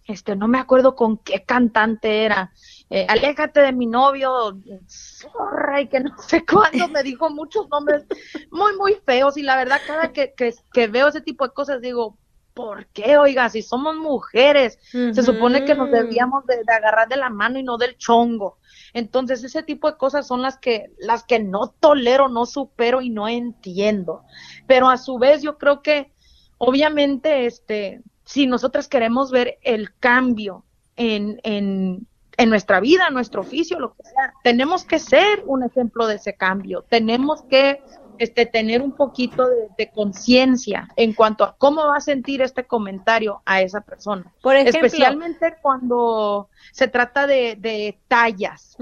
[0.05, 2.51] este, no me acuerdo con qué cantante era,
[2.89, 8.03] eh, aléjate de mi novio, zorra, y que no sé cuándo, me dijo muchos nombres
[8.51, 12.17] muy, muy feos, y la verdad, cada que, que, veo ese tipo de cosas, digo,
[12.53, 13.17] ¿por qué?
[13.17, 17.63] Oiga, si somos mujeres, se supone que nos debíamos de, agarrar de la mano y
[17.63, 18.59] no del chongo.
[18.93, 23.09] Entonces, ese tipo de cosas son las que, las que no tolero, no supero y
[23.09, 24.23] no entiendo.
[24.67, 26.11] Pero a su vez, yo creo que,
[26.57, 30.63] obviamente, este, si nosotras queremos ver el cambio
[30.95, 35.63] en, en, en nuestra vida, en nuestro oficio, lo que sea, tenemos que ser un
[35.63, 37.81] ejemplo de ese cambio, tenemos que
[38.17, 39.47] este, tener un poquito
[39.77, 44.31] de, conciencia en cuanto a cómo va a sentir este comentario a esa persona.
[44.41, 48.77] Por Especialmente cuando se trata de, tallas.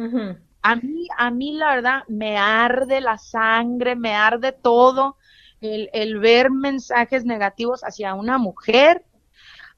[0.63, 5.17] A mí, a mí la verdad, me arde la sangre, me arde todo
[5.59, 9.03] el, el ver mensajes negativos hacia una mujer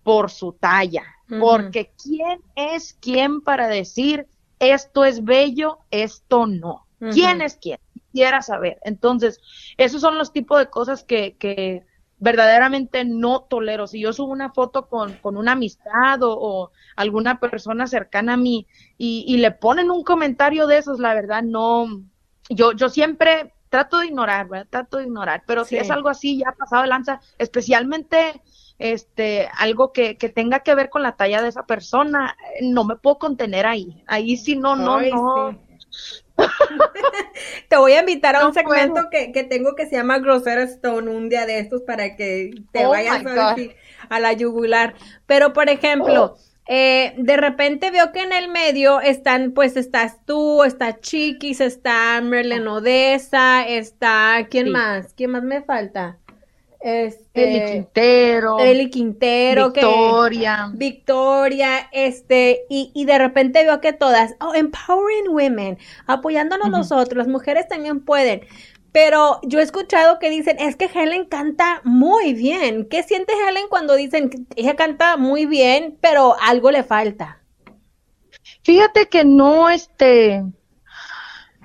[0.03, 1.03] por su talla
[1.39, 4.27] porque ¿quién es quién para decir
[4.59, 6.85] esto es bello, esto no?
[7.11, 7.79] ¿Quién es quién?
[8.13, 8.77] Quisiera saber.
[8.83, 9.41] Entonces,
[9.77, 11.83] esos son los tipos de cosas que, que
[12.19, 13.87] verdaderamente no tolero.
[13.87, 18.67] Si yo subo una foto con, con una amistad o, alguna persona cercana a mí
[18.97, 21.87] y, le ponen un comentario de esos, la verdad no,
[22.49, 24.67] yo, yo siempre trato de ignorar, ¿verdad?
[24.69, 28.41] Trato de ignorar, pero si es algo así ya ha pasado de lanza, especialmente
[28.77, 32.95] este, algo que, que, tenga que ver con la talla de esa persona, no me
[32.95, 34.03] puedo contener ahí.
[34.07, 35.59] Ahí sí, no, no, no.
[37.69, 41.09] Te voy a invitar a un segmento que, que, tengo que se llama Grosera Stone
[41.09, 43.55] un día de estos para que te oh vayas a,
[44.09, 44.95] a, la yugular.
[45.25, 50.63] Pero, por ejemplo, eh, de repente veo que en el medio están, pues estás tú,
[50.63, 55.13] está Chiquis, está Merlin Odessa, está, ¿quién más?
[55.13, 56.19] ¿Quién más me falta?
[56.83, 58.59] Este, Eli Quintero.
[58.59, 59.71] Eli Quintero.
[59.71, 60.69] Victoria.
[60.73, 65.77] Victoria, este, y, y, de repente veo que todas, oh, empowering women,
[66.07, 68.41] apoyándonos nosotros, las mujeres también pueden.
[68.91, 72.85] Pero yo he escuchado que dicen, es que Helen canta muy bien.
[72.89, 77.41] ¿Qué siente Helen cuando dicen que ella canta muy bien, pero algo le falta?
[78.63, 80.43] Fíjate que no, este,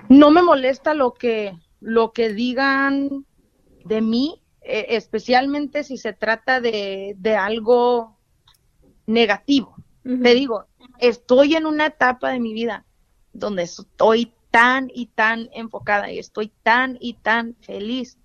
[0.07, 3.25] no me molesta lo que, lo que digan
[3.83, 8.17] de mí, e, especialmente si se trata de, algo
[9.05, 10.65] negativo, te digo,
[10.99, 12.85] estoy en una etapa de mi vida
[13.33, 18.17] donde estoy tan y tan enfocada y estoy tan y tan feliz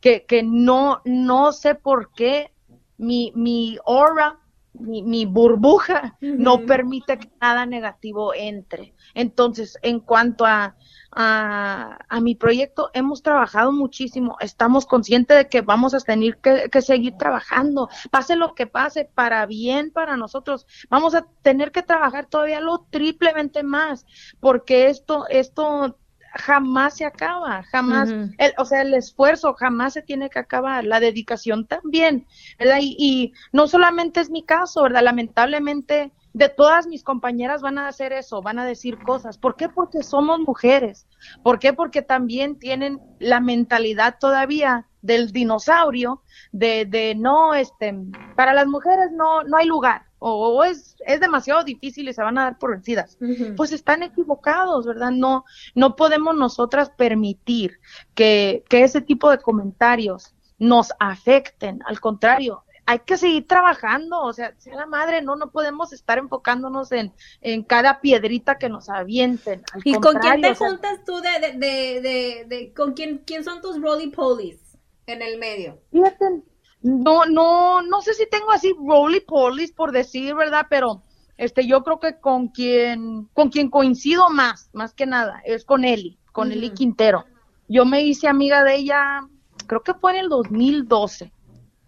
[0.00, 2.52] que, que no, no sé por qué
[2.96, 4.38] mi, mi aura,
[4.72, 8.94] mi, mi burbuja no permite que nada negativo entre.
[9.14, 10.76] Entonces, en cuanto a,
[11.20, 16.70] a, a, mi proyecto, hemos trabajado muchísimo, estamos conscientes de que vamos a tener que,
[16.70, 21.82] que, seguir trabajando, pase lo que pase, para bien para nosotros, vamos a tener que
[21.82, 24.06] trabajar todavía lo triplemente más,
[24.38, 25.98] porque esto, esto
[26.34, 31.00] jamás se acaba, jamás, el, o sea, el esfuerzo jamás se tiene que acabar, la
[31.00, 32.28] dedicación también,
[32.60, 32.78] ¿verdad?
[32.80, 35.02] Y, y, no solamente es mi caso, ¿verdad?
[35.02, 39.38] Lamentablemente de todas mis compañeras van a hacer eso, van a decir cosas.
[39.38, 39.68] ¿Por qué?
[39.68, 41.06] Porque somos mujeres.
[41.42, 41.72] ¿Por qué?
[41.72, 46.22] Porque también tienen la mentalidad todavía del dinosaurio
[46.52, 47.94] de, de no, este,
[48.36, 52.38] para las mujeres no, no hay lugar o, es, es demasiado difícil y se van
[52.38, 53.16] a dar por vencidas.
[53.56, 55.10] Pues están equivocados, ¿verdad?
[55.10, 57.78] No, no podemos nosotras permitir
[58.14, 61.80] que, que ese tipo de comentarios nos afecten.
[61.86, 66.16] Al contrario, hay que seguir trabajando, o sea, sea la madre, no, no podemos estar
[66.16, 67.12] enfocándonos en,
[67.42, 69.62] en cada piedrita que nos avienten.
[69.84, 73.78] ¿Y con quién te juntas tú de, de, de, de, con quién, quién son tus
[73.78, 75.78] roly polies en el medio?
[75.92, 76.42] Fíjate,
[76.80, 80.64] no, no, no sé si tengo así roly polies por decir, ¿verdad?
[80.70, 81.02] Pero
[81.36, 85.84] este, yo creo que con quien, con quien coincido más, más que nada, es con
[85.84, 87.26] Eli, con Eli Quintero.
[87.68, 89.28] Yo me hice amiga de ella,
[89.66, 91.32] creo que fue en el 2012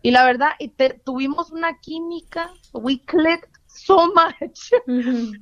[0.03, 0.51] y la verdad,
[1.05, 4.72] tuvimos una química, we clicked so much.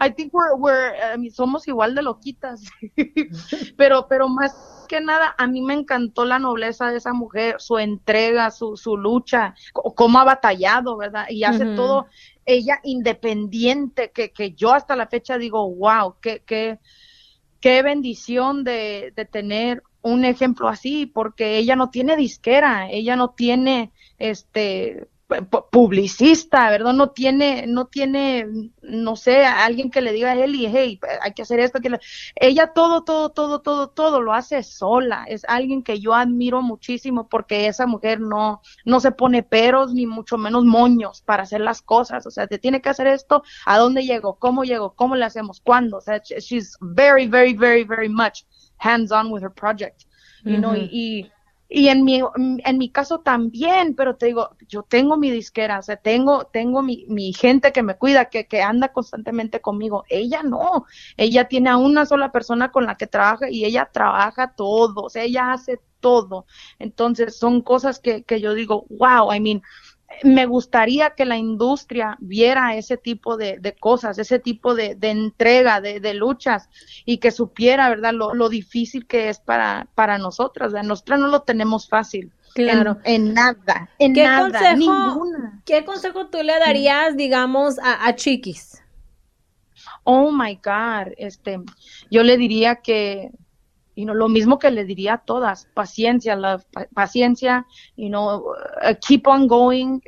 [0.01, 2.63] I think we're, we're somos igual de loquitas.
[3.77, 4.55] pero, pero más
[4.89, 8.97] que nada, a mí me encantó la nobleza de esa mujer, su entrega, su, su
[8.97, 11.27] lucha, cómo ha batallado, ¿verdad?
[11.29, 12.07] Y hace todo
[12.47, 16.79] ella independiente, que, que yo hasta la fecha digo, wow, qué, qué,
[17.61, 23.31] qué bendición de, de tener un ejemplo así, porque ella no tiene disquera, ella no
[23.31, 25.09] tiene este
[25.71, 26.95] publicista, ¿verdad?
[26.95, 28.47] No tiene, no tiene,
[28.81, 31.91] no sé, alguien que le diga a y hey, hay que hacer esto, que
[32.37, 35.27] ella todo, todo, todo, todo, todo lo hace sola.
[35.29, 40.07] Es alguien que yo admiro muchísimo porque esa mujer no, no se pone peros ni
[40.07, 42.27] mucho menos moños para hacer las cosas.
[42.27, 44.39] O sea, te tiene que hacer esto, ¿a dónde llego?
[44.39, 44.95] ¿Cómo llego?
[44.95, 45.61] ¿Cómo le hacemos?
[45.61, 45.99] ¿Cuándo?
[45.99, 48.45] O sea, she's very, very, very, very much
[48.79, 50.05] hands on with her project.
[50.45, 51.33] You know, y y
[51.69, 55.97] en mi, en mi caso también, pero te digo, yo tengo mi disquera, o sea,
[55.97, 60.05] tengo, tengo mi, mi gente que me cuida, que, que anda constantemente conmigo.
[60.09, 64.55] Ella no, ella tiene a una sola persona con la que trabaja y ella trabaja
[64.55, 66.47] todo, o sea, ella hace todo.
[66.79, 69.63] Entonces, son cosas que, que yo digo, wow, I mean,
[70.23, 76.15] me gustaría que la industria viera ese tipo de, cosas, ese tipo de, entrega, de,
[76.15, 76.69] luchas
[77.05, 80.73] y que supiera, ¿verdad?, lo, difícil que es para, para nosotras.
[80.73, 80.89] ¿verdad?
[80.89, 82.33] Nosotras no lo tenemos fácil.
[82.55, 82.99] Claro.
[83.05, 85.63] En, nada, en ¿Qué nada, consejo, ninguna.
[85.65, 88.83] ¿Qué consejo tú le darías, digamos, a, a Chiquis?
[90.03, 91.61] Oh my God, este,
[92.11, 93.31] yo le diría que
[93.99, 96.63] y no lo mismo que le diría a todas, paciencia, la
[96.95, 100.01] paciencia, you know, uh, keep on going.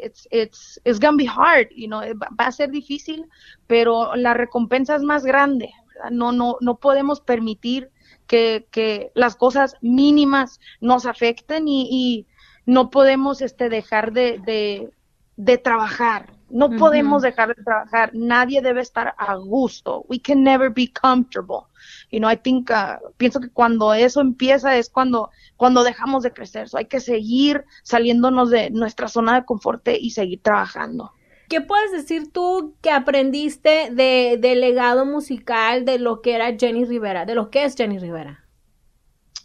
[0.00, 3.26] It's, it's, it's gonna be hard, you know, va a ser difícil,
[3.66, 5.72] pero la recompensa es más grande.
[6.12, 7.90] No, no, no podemos permitir
[8.28, 12.26] que, que las cosas mínimas nos afecten y, y
[12.66, 14.92] no podemos este, dejar de, de,
[15.36, 16.32] de trabajar.
[16.54, 18.12] No podemos dejar de trabajar.
[18.14, 20.04] Nadie debe estar a gusto.
[20.08, 21.66] We can never be comfortable.
[22.12, 26.32] You know, I think, uh, pienso que cuando eso empieza es cuando, cuando dejamos de
[26.32, 26.68] crecer.
[26.68, 31.10] So hay que seguir saliéndonos de nuestra zona de confort y seguir trabajando.
[31.48, 36.84] ¿Qué puedes decir tú que aprendiste de, de legado musical de lo que era Jenny
[36.84, 38.44] Rivera, de lo que es Jenny Rivera?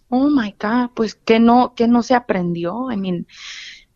[0.10, 2.92] Oh my God, pues que no, que no se aprendió.
[2.92, 3.26] I mean,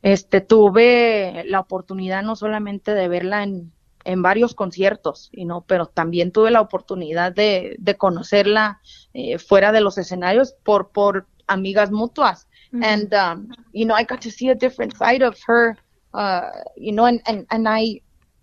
[0.03, 3.71] este, tuve la oportunidad no solamente de verla en,
[4.03, 8.81] en varios conciertos, y no, pero también tuve la oportunidad de, de conocerla
[9.13, 12.47] eh, fuera de los escenarios por, por amigas mutuas.
[12.81, 15.77] And, um, you know, I got to see a different side of her,
[16.15, 18.01] uh, you know, and, and, and I,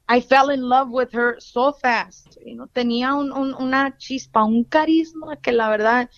[0.09, 2.39] I fell in love with her so fast.
[2.47, 6.09] You know, tenía un, un, una chispa, un carisma que la verdad,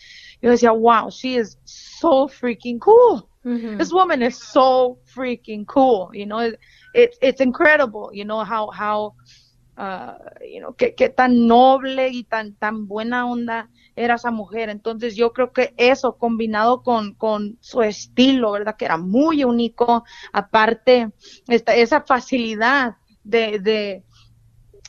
[0.42, 3.26] yo decía, wow, she is so freaking cool.
[3.44, 6.10] This woman is so freaking cool.
[6.14, 6.58] You know, it,
[6.94, 9.14] it, it's incredible, you know, how, how,
[9.76, 14.68] uh, you know, qué, qué tan noble y tan, tan buena onda era esa mujer.
[14.68, 18.76] Entonces yo creo que eso combinado con, con su estilo, ¿verdad?
[18.76, 20.04] Que era muy único.
[20.32, 21.10] Aparte,
[21.48, 24.04] esta, esa facilidad de, de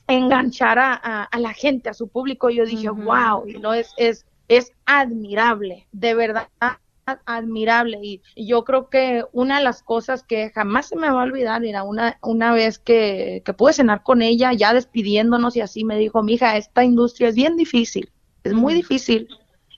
[0.08, 2.52] enganchar a, la gente, a su público.
[2.52, 3.74] Yo dije, wow, ¿no?
[3.74, 6.50] es, es, es admirable, de verdad
[7.06, 11.26] admirable y, yo creo que una de las cosas que jamás se me va a
[11.26, 15.84] olvidar era una, una vez que, que pude cenar con ella ya despidiéndonos y así
[15.84, 18.10] me dijo, mija, esta industria es bien difícil,
[18.44, 19.28] es muy difícil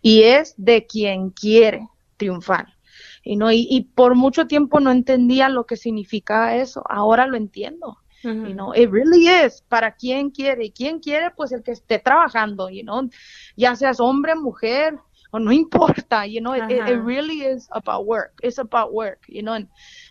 [0.02, 2.76] y es de quien quiere triunfar.
[3.24, 7.98] Y, no, y, por mucho tiempo no entendía lo que significaba eso, ahora lo entiendo.
[8.24, 10.66] y no it really is para quien quiere.
[10.66, 13.10] Y quien quiere, pues el que esté trabajando, you know,
[13.56, 15.00] ya seas hombre, mujer,
[15.32, 16.70] o no importa, you know, it,
[17.04, 19.58] really is about work, it's about work, you know.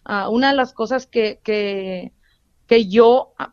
[0.07, 2.13] Uh, una de las cosas que, que,
[2.67, 3.51] que yo ah,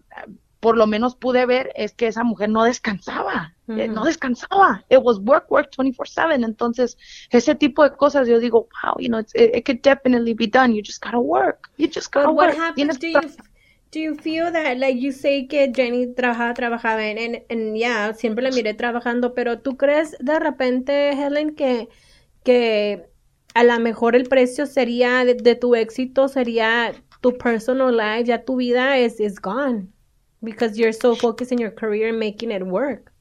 [0.62, 4.86] por lo menos pude ver es que esa mujer no descansaba, eh, no descansaba.
[4.90, 6.46] It was work, work 24/7.
[6.46, 6.98] Entonces,
[7.32, 10.74] ese tipo de cosas yo digo, wow, you know, it, it, could definitely be done.
[10.74, 11.72] You just gotta work.
[11.78, 12.50] You just gotta work.
[12.50, 13.00] What happens?
[13.00, 13.22] Do you,
[13.92, 18.44] do you feel that, like you say que Jenny trabajaba, trabajaba en, en, ya, siempre
[18.44, 21.90] la miré trabajando, pero tú crees de repente, Helen, que,
[22.44, 23.06] que
[23.54, 28.46] a lo mejor el precio sería de, de tu éxito sería tu personal life, ya
[28.46, 29.90] tu vida es is gone
[30.42, 33.12] because you're so focused in your career and making it work.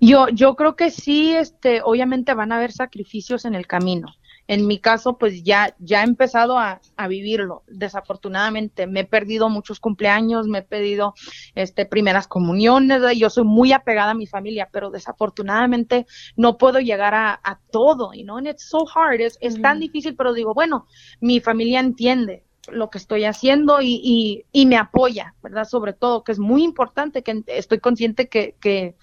[0.00, 4.06] Yo, yo creo que sí, este, obviamente van a haber sacrificios en el camino.
[4.48, 7.62] En mi caso, pues ya, ya he empezado a, a, vivirlo.
[7.68, 11.14] Desafortunadamente, me he perdido muchos cumpleaños, me he perdido
[11.54, 13.02] este, primeras comuniones.
[13.16, 18.14] Yo soy muy apegada a mi familia, pero desafortunadamente no puedo llegar a, a todo.
[18.14, 19.20] Y no, it's so hard.
[19.20, 20.86] Es, es tan difícil, pero digo, bueno,
[21.20, 25.64] mi familia entiende lo que estoy haciendo y, y, me apoya, ¿verdad?
[25.64, 28.96] Sobre todo, que es muy importante, que estoy consciente que, que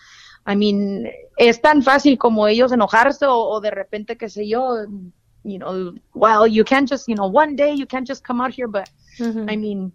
[0.47, 4.75] I mean, es tan fácil como ellos enojarse o, de repente, qué sé yo,
[5.45, 8.53] you know, well, you can't just, you know, one day you can't just come out
[8.53, 8.89] here, but
[9.19, 9.91] I mean,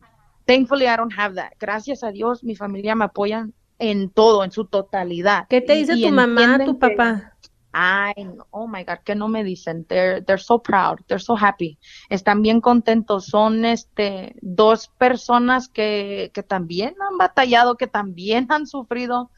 [0.46, 1.58] thankfully I don't have that.
[1.58, 5.46] Gracias a Dios, mi familia me apoyan en todo, en su totalidad.
[5.48, 7.34] ¿Qué te dice tu mamá, tu papá?
[7.72, 8.14] Ay,
[8.50, 9.84] oh my God, que no me dicen.
[9.88, 11.78] They're, they're so proud, they're so happy.
[12.08, 13.26] Están bien contentos.
[13.26, 19.30] Son este dos personas que, que también han batallado, que también han sufrido,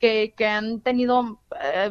[0.00, 1.90] que, que han tenido eh,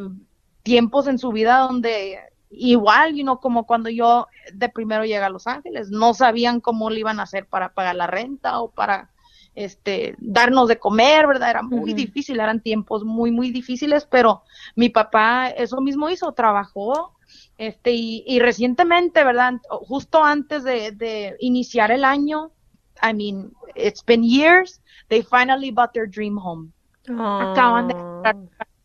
[0.64, 2.20] tiempos en su vida donde
[2.58, 6.89] igual, you know, como cuando yo de primero llegué a Los Ángeles, no sabían cómo
[6.89, 9.10] le iban a hacer para pagar la renta o para
[9.56, 11.49] este, darnos de comer, ¿verdad?
[11.49, 14.43] Era muy difícil, eran tiempos muy, muy difíciles, pero
[14.76, 17.14] mi papá eso mismo hizo, trabajó,
[17.58, 19.53] este, y, recientemente, ¿verdad?
[19.70, 22.51] Justo antes de, iniciar el año,
[23.01, 26.72] I mean, it's been years, they finally bought their dream home.
[27.08, 28.36] Acaban de entrar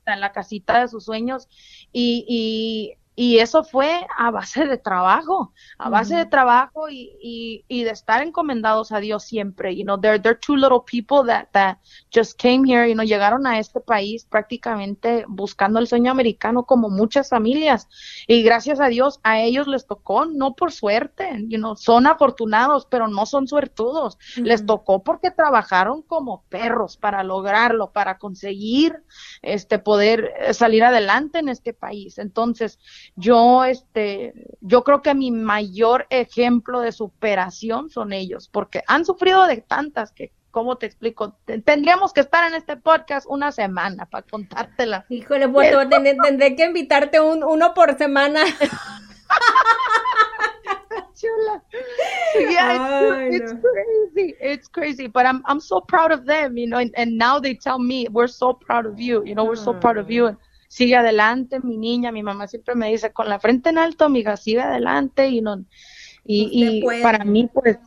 [0.07, 1.49] en la casita de sus sueños
[1.93, 7.67] y, y y eso fue a base de trabajo, a base de trabajo y, y,
[7.69, 9.77] y, de estar encomendados a Dios siempre.
[9.77, 11.77] You know, they're, they're two little people that, that
[12.11, 16.89] just came here, you know, llegaron a este país prácticamente buscando el sueño americano como
[16.89, 17.89] muchas familias.
[18.27, 22.87] Y gracias a Dios a ellos les tocó, no por suerte, you know, son afortunados,
[22.87, 24.17] pero no son suertudos.
[24.37, 28.97] Les tocó porque trabajaron como perros para lograrlo, para conseguir
[29.43, 32.17] este poder salir adelante en este país.
[32.17, 32.79] Entonces,
[33.17, 39.47] yo, este, yo creo que mi mayor ejemplo de superación son ellos, porque han sufrido
[39.47, 41.37] de tantas que, ¿cómo te explico?
[41.65, 45.05] Tendríamos que estar en este podcast una semana para contártela.
[45.09, 48.41] Híjole, pues tendré, que invitarte un, uno por semana.
[51.15, 51.63] Chula.
[52.51, 54.35] Yeah, it's, crazy.
[54.41, 56.79] It's crazy, but I'm I'm so proud of them, you know.
[56.79, 59.75] And, and now they tell me we're so proud of you, you know, we're so
[59.75, 60.27] proud of you.
[60.29, 60.39] And,
[60.71, 64.37] sigue adelante, mi niña, mi mamá siempre me dice, con la frente en alto, amiga,
[64.37, 65.65] sigue adelante, y no,
[66.25, 67.79] y, para mí, pues,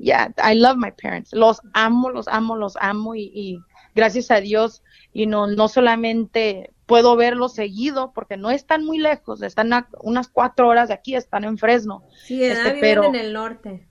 [0.00, 3.60] ya, I love my parents, los amo, los amo, los amo, y,
[3.94, 4.82] gracias a Dios,
[5.12, 10.26] y no, no solamente puedo verlos seguido, porque no están muy lejos, están a unas
[10.26, 12.02] cuatro horas de aquí, están en Fresno.
[12.24, 13.86] Sí, este, pero, en el norte.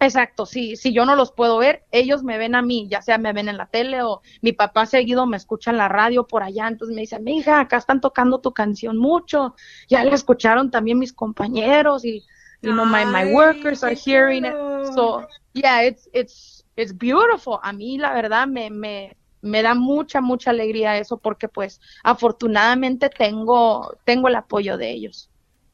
[0.00, 3.18] Exacto, sí, si yo no los puedo ver, ellos me ven a mí, ya sea
[3.18, 6.44] me ven en la tele o mi papá seguido me escucha en la radio por
[6.44, 9.56] allá, entonces me dice, hija, acá están tocando tu canción mucho,
[9.88, 12.24] ya la escucharon también mis compañeros y,
[12.62, 14.54] you know, my, my workers are hearing it,
[14.94, 20.20] so, yeah, it's, it's, it's beautiful, a mí la verdad me, me, me da mucha,
[20.20, 25.28] mucha alegría eso porque pues afortunadamente tengo, tengo el apoyo de ellos.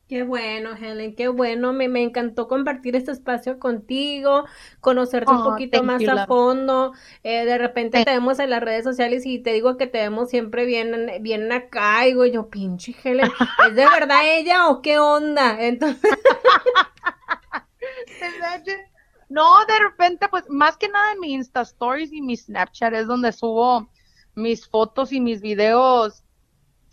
[0.07, 1.73] Qué bueno, Helen, qué bueno.
[1.73, 4.45] Me, me encantó compartir este espacio contigo,
[4.81, 6.93] conocerte un oh, poquito más a fondo.
[7.23, 10.29] Eh, de repente te vemos en las redes sociales y te digo que te vemos
[10.29, 12.05] siempre bien, bien acá.
[12.05, 13.31] Y digo yo, pinche Helen,
[13.67, 15.57] ¿es de verdad ella o qué onda?
[15.59, 16.11] Entonces.
[19.31, 23.07] no, de repente, pues más que nada en mi Insta Stories y mi Snapchat es
[23.07, 23.89] donde subo
[24.35, 26.25] mis fotos y mis videos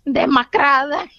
[0.06, 1.10] demacrada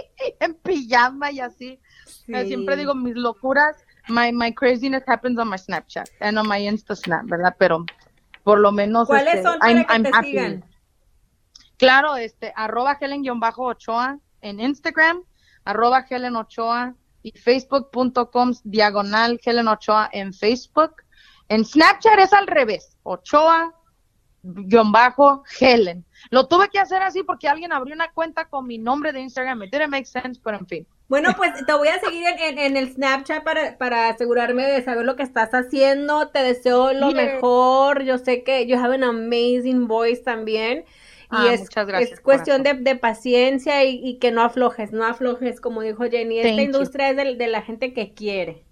[0.40, 1.80] en pijama y así.
[2.26, 3.76] Siempre digo mis locuras.
[4.08, 7.54] My, my craziness happens on my Snapchat and on my Insta Snap, ¿verdad?
[7.58, 7.84] Pero
[8.42, 9.06] por lo menos.
[9.06, 10.64] ¿Cuáles este, son para que te sigan?
[11.76, 15.22] Claro, este, arroba Helen-Ochoa en Instagram,
[15.64, 20.96] arroba Helen Ochoa y facebook.com diagonal Helen Ochoa en Facebook.
[21.48, 23.74] En Snapchat es al revés, Ochoa
[24.42, 26.04] guion bajo Helen.
[26.30, 29.62] Lo tuve que hacer así porque alguien abrió una cuenta con mi nombre de Instagram.
[29.64, 30.86] It didn't make sense, pero en fin.
[31.08, 35.14] Bueno, pues te voy a seguir en, el Snapchat para, para, asegurarme de saber lo
[35.14, 36.28] que estás haciendo.
[36.28, 38.02] Te deseo lo mejor.
[38.02, 40.84] Yo sé que you have an amazing voice también.
[41.30, 41.68] Y ah, es,
[42.10, 46.40] es cuestión de, paciencia y, que no aflojes, no aflojes, como dijo Jenny.
[46.40, 48.64] Esta industria es de, de la gente que quiere.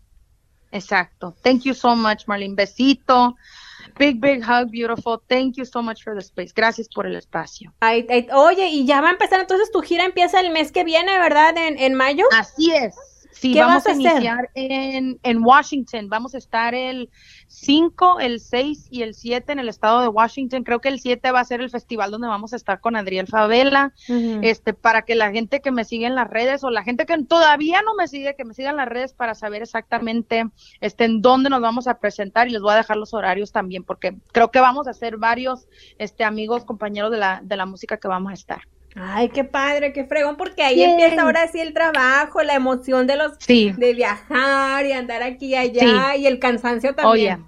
[0.72, 1.34] Exacto.
[1.42, 2.54] Thank you so much, Marlene.
[2.54, 3.36] Besito.
[4.00, 5.22] Big, big hug, beautiful.
[5.28, 6.54] Thank you so much for the space.
[6.54, 7.70] Gracias por el espacio.
[8.32, 11.54] oye, y ya va a empezar entonces tu gira, empieza el mes que viene, ¿verdad?
[11.58, 12.24] En, en mayo.
[12.32, 12.94] Así es.
[13.32, 16.08] Sí, vamos a, iniciar en, en, Washington.
[16.08, 17.10] Vamos a estar el
[17.48, 20.64] 5, el 6 y el 7 en el estado de Washington.
[20.64, 23.26] Creo que el 7 va a ser el festival donde vamos a estar con Adriel
[23.26, 23.92] Favela.
[24.42, 27.16] Este, para que la gente que me sigue en las redes o la gente que
[27.24, 30.46] todavía no me sigue, que me siga en las redes para saber exactamente
[30.80, 33.84] este, en dónde nos vamos a presentar y les voy a dejar los horarios también
[33.84, 35.66] porque creo que vamos a ser varios
[35.98, 38.62] este, amigos, compañeros de la, de la música que vamos a estar.
[38.96, 43.16] Ay, qué padre, qué fregón, porque ahí empieza ahora sí el trabajo, la emoción de
[43.16, 47.34] los de viajar y andar aquí y allá y el cansancio también.
[47.34, 47.44] Oye,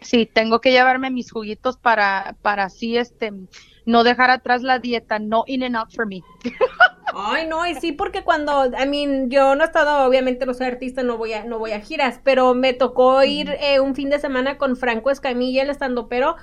[0.00, 3.32] sí, tengo que llevarme mis juguitos para para así este
[3.84, 6.22] no dejar atrás la dieta, no in and out for me.
[7.14, 10.66] Ay, no, y sí, porque cuando, I mean, yo no he estado, obviamente no soy
[10.66, 14.08] artista, no voy a, no voy a giras, pero me tocó ir eh, un fin
[14.08, 16.36] de semana con Franco Escamilla, el estando pero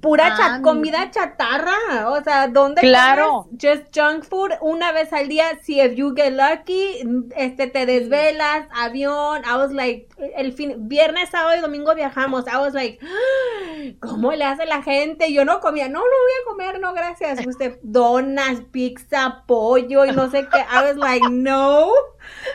[0.00, 3.48] pura ah, comida chatarra, o sea, ¿dónde claro.
[3.60, 5.58] just junk food una vez al día?
[5.62, 7.02] Si if you get lucky,
[7.36, 12.56] este te desvelas, avión, I was like, el fin, viernes, sábado y domingo viajamos, I
[12.56, 12.98] was like,
[14.00, 15.32] ¿cómo le hace la gente?
[15.32, 20.12] Yo no comía, no, no voy a comer, no, gracias, usted, donas, pizza, pollo y
[20.12, 21.90] no sé qué, I was like, no,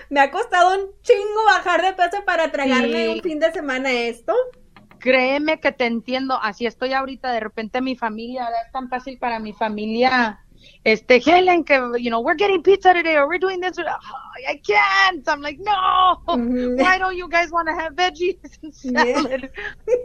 [0.10, 4.34] me ha costado un chingo bajar de peso para tragarme un fin de semana esto
[5.04, 9.38] créeme que te entiendo, así estoy ahorita, de repente mi familia, es tan fácil para
[9.38, 10.40] mi familia,
[10.86, 15.28] este, Helen, que, you know, we're getting pizza today, or we're doing this, I can't,
[15.28, 16.22] I'm like, no,
[16.78, 18.38] why don't you guys want to have veggies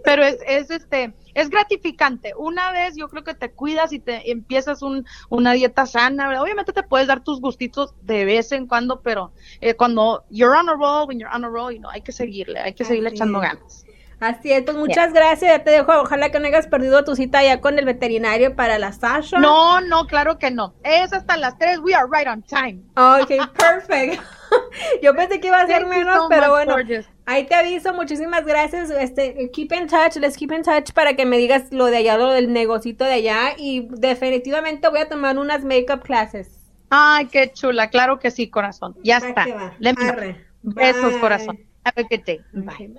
[0.04, 4.32] Pero es, es, este, es gratificante, una vez yo creo que te cuidas y te
[4.32, 9.00] empiezas un, una dieta sana, obviamente te puedes dar tus gustitos de vez en cuando,
[9.00, 9.30] pero
[9.60, 12.10] eh, cuando you're on a roll, when you're on a roll, you know, hay que
[12.10, 13.84] seguirle, hay que seguirle echando ganas.
[14.20, 17.44] Así es, pues muchas gracias, ya te dejo, ojalá que no hayas perdido tu cita
[17.44, 19.38] ya con el veterinario para la Sasha.
[19.38, 22.82] No, no, claro que no, es hasta las 3, we are right on time.
[22.96, 24.20] Ok, perfect.
[25.02, 26.74] Yo pensé que iba a ser menos, pero bueno,
[27.26, 31.24] ahí te aviso, muchísimas gracias, este, keep in touch, let's keep in touch para que
[31.24, 35.38] me digas lo de allá, lo del negocito de allá y definitivamente voy a tomar
[35.38, 36.58] unas makeup classes.
[36.90, 39.46] Ay, qué chula, claro que sí, corazón, ya está.
[40.62, 41.60] Besos, corazón.
[41.84, 42.40] Have a good day.
[42.52, 42.98] Bye.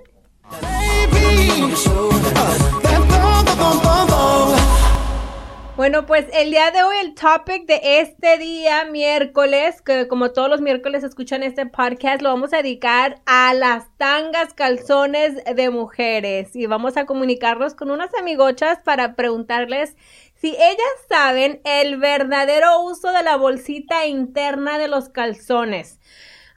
[5.79, 10.49] Bueno, pues el día de hoy el topic de este día, miércoles, que como todos
[10.49, 16.53] los miércoles escuchan este podcast, lo vamos a dedicar a las tangas calzones de mujeres
[16.53, 19.95] y vamos a comunicarnos con unas amigochas para preguntarles
[20.35, 25.98] si ellas saben el verdadero uso de la bolsita interna de los calzones.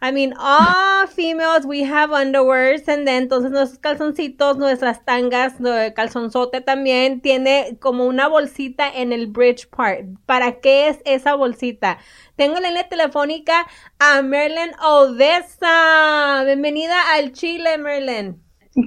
[0.05, 5.55] I mean, all females, we have underwears, and then entonces nuestros calzoncitos, nuestras tangas,
[5.94, 10.07] calzonzote también tiene como una bolsita en el bridge part.
[10.26, 11.98] ¿Para qué es esa bolsita?
[12.34, 13.68] Tengo la línea telefónica
[14.00, 16.42] a Merlin Odessa.
[16.46, 18.42] Bienvenida al Chile, Merlin.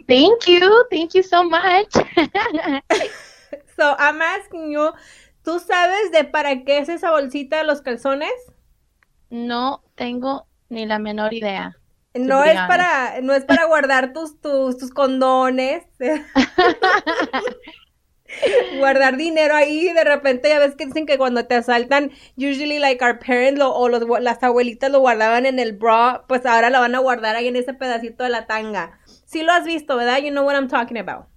[0.10, 1.94] Thank you, thank you so much.
[3.78, 4.92] so, I'm asking you,
[5.44, 8.34] ¿tú sabes de para qué es esa bolsita de los calzones?
[9.30, 11.76] No tengo ni la menor idea.
[12.14, 15.84] No es para, no es para guardar tus, tus, tus condones.
[18.78, 23.04] guardar dinero ahí de repente ya ves que dicen que cuando te asaltan usually like
[23.04, 26.96] our parents o los, las abuelitas lo guardaban en el bra pues ahora lo van
[26.96, 30.32] a guardar ahí en ese pedacito de la tanga sí lo has visto verdad you
[30.32, 31.28] know what I'm talking about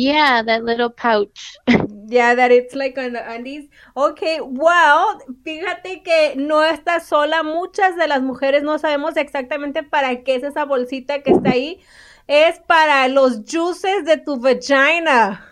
[0.00, 1.58] Yeah, that little pouch.
[2.08, 3.68] yeah, that it's like on the undies.
[3.94, 7.42] Okay, well, fíjate que no está sola.
[7.42, 11.80] Muchas de las mujeres no sabemos exactamente para qué es esa bolsita que está ahí.
[12.26, 15.46] Es para los juices de tu vagina.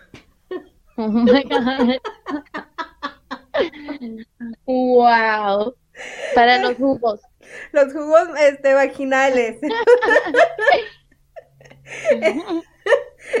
[0.97, 1.99] Oh my God.
[4.65, 5.75] Wow.
[6.35, 7.21] Para los jugos.
[7.71, 9.59] Los jugos este, vaginales.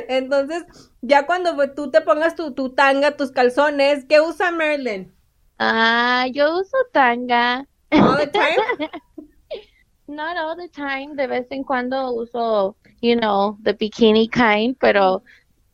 [0.07, 5.11] Entonces, ya cuando tú te pongas tu, tu tanga, tus calzones, ¿qué usa Merlin?
[5.59, 7.67] Ah, yo uso tanga.
[7.91, 8.89] All the time?
[10.07, 11.15] Not all the time.
[11.15, 15.21] De vez en cuando uso, you know, the bikini kind, pero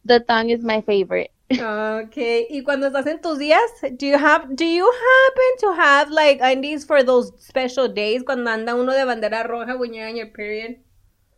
[0.04, 1.32] the tongue is my favorite.
[1.52, 2.48] Okay.
[2.50, 3.62] Y cuando estás en tus días,
[3.98, 8.50] do you have do you happen to have like undies for those special days cuando
[8.50, 10.78] anda uno de bandera roja when you're on your period?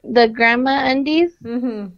[0.04, 1.92] The grandma undies, Mhm.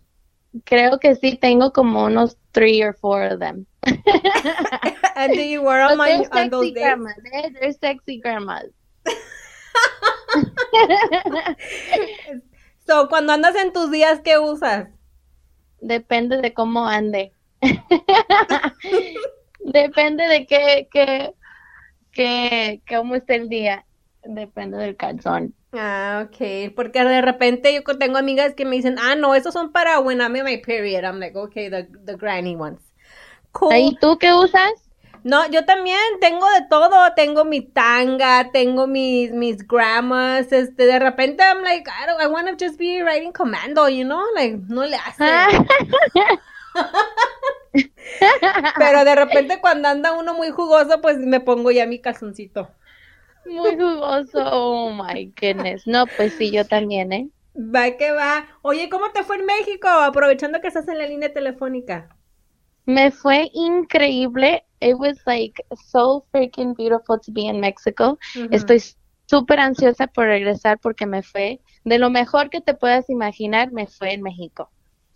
[0.66, 3.66] Creo que sí tengo como unos three or four of them.
[5.16, 6.84] And do you wear them they're on, on those sexy days?
[6.84, 7.14] grandmas.
[7.32, 8.66] They're, they're sexy grandmas.
[12.90, 14.88] So, cuando andas en tus días, ¿qué usas?
[15.80, 17.34] Depende de cómo ande.
[19.60, 21.36] Depende de qué, qué,
[22.12, 23.86] qué, cómo esté el día.
[24.24, 25.54] Depende del calzón.
[25.74, 26.70] Ah, okay.
[26.70, 30.20] Porque de repente yo tengo amigas que me dicen, ah, no, esos son para when
[30.20, 31.04] I'm in my period.
[31.04, 32.80] I'm like, okay, the, the granny ones.
[33.52, 33.76] Cool.
[33.76, 34.72] ¿Y tú qué usas?
[35.24, 37.14] No, yo también tengo de todo.
[37.16, 40.52] Tengo mi tanga, tengo mis, mis grandmas.
[40.52, 44.06] Este, de repente I'm like, I don't, I want to just be riding commando, you
[44.06, 44.24] know?
[44.36, 45.24] Like, no le hace.
[48.78, 52.70] Pero de repente cuando anda uno muy jugoso, pues me pongo ya mi calzoncito.
[53.46, 54.40] Muy jugoso.
[54.52, 55.86] Oh my goodness.
[55.86, 57.30] No, pues sí, yo también, ¿eh?
[57.76, 58.48] Va que va.
[58.62, 59.88] Oye, ¿cómo te fue en México?
[59.88, 62.10] Aprovechando que estás en la línea telefónica.
[62.86, 64.64] Me fue increíble.
[64.82, 68.18] It was like so freaking beautiful to be in Mexico.
[68.52, 68.82] Estoy
[69.28, 73.88] súper ansiosa por regresar porque me fue de lo mejor que te puedas imaginar, me
[73.88, 74.72] fue en México.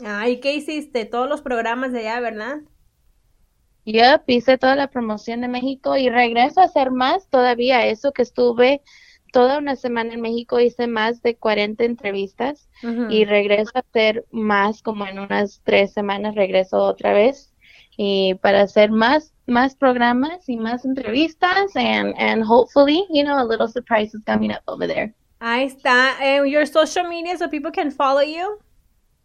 [0.06, 1.06] Ay, ¿qué hiciste?
[1.06, 2.62] Todos los programas de allá, ¿verdad?
[3.86, 7.86] Yo hice toda la promoción de México y regreso a hacer más todavía.
[7.88, 8.82] Eso que estuve
[9.34, 12.70] toda una semana en México, hice más de 40 entrevistas
[13.10, 17.52] y regreso a hacer más, como en unas tres semanas regreso otra vez
[17.98, 23.44] y para hacer más más programas y más entrevistas and and hopefully you know a
[23.44, 25.14] little surprise is coming up over there.
[25.40, 26.16] Ahí está.
[26.22, 28.60] Eh, your social media so people can follow you.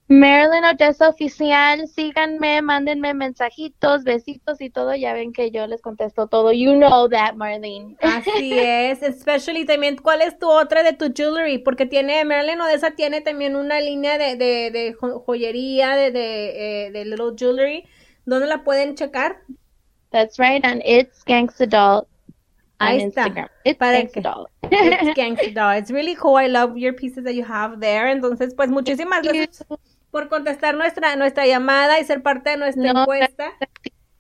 [0.09, 6.27] Marilyn Odessa oficial, síganme, mándenme mensajitos, besitos y todo, ya ven que yo les contesto
[6.29, 6.51] todo.
[6.53, 7.95] You know that, Marlene.
[8.01, 9.03] Así es.
[9.03, 11.59] Especially también, ¿cuál es tu otra de tu jewelry?
[11.59, 16.87] Porque tiene, Marilyn Odessa tiene también una línea de, de, de jo- joyería, de, de,
[16.87, 17.85] eh, de little jewelry.
[18.25, 19.43] ¿Dónde la pueden checar?
[20.11, 22.07] That's right, and it's Gangsta Doll
[22.79, 23.25] Ahí está.
[23.27, 23.49] Instagram.
[23.65, 24.47] It's Para que- Doll.
[24.71, 25.77] It's Gangsta Doll.
[25.79, 26.39] It's really cool.
[26.39, 28.11] I love your pieces that you have there.
[28.11, 29.67] Entonces, pues muchísimas gracias
[30.11, 33.53] por contestar nuestra, nuestra llamada y ser parte de nuestra No, encuesta.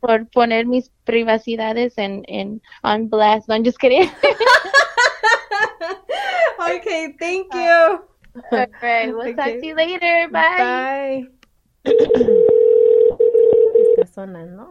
[0.00, 3.48] por poner mis privacidades en, en on blast.
[3.48, 4.10] No, I'm just kidding.
[6.60, 8.00] Okay, thank you.
[8.52, 9.60] All right, we'll talk Okay.
[9.60, 10.28] to you later.
[10.30, 11.28] Bye.
[11.84, 11.94] Bye.
[13.96, 14.68] Está sonando.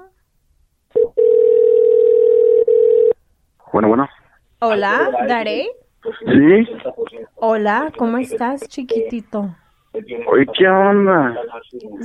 [3.73, 4.07] Bueno, bueno.
[4.59, 5.69] Hola, Daré.
[6.03, 6.67] Sí.
[7.35, 9.55] Hola, ¿cómo estás, chiquitito?
[10.27, 11.35] Oye, ¿qué onda?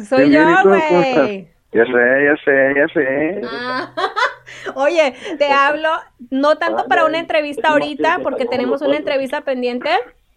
[0.09, 1.49] Soy yo, güey.
[1.73, 3.43] Ya sé, ya sé, ya sé.
[3.47, 3.95] Ah,
[4.75, 5.89] Oye, te hablo
[6.31, 9.89] no tanto para una entrevista ahorita, porque tenemos una entrevista pendiente,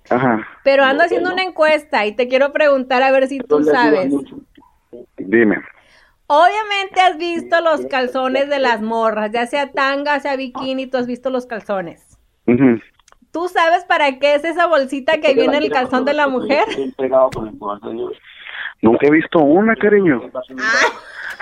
[0.10, 0.48] Ajá.
[0.64, 4.14] pero ando haciendo una encuesta y te quiero preguntar a ver si tú sabes.
[5.18, 5.58] Dime.
[6.28, 11.06] Obviamente has visto los calzones de las morras, ya sea tanga, sea bikini, tú has
[11.06, 12.18] visto los calzones.
[12.48, 12.80] Ujú.
[13.36, 16.64] ¿Tú sabes para qué es esa bolsita que viene en el calzón de la mujer?
[18.82, 20.22] Nunca he visto una, cariño.
[20.64, 20.82] Ah,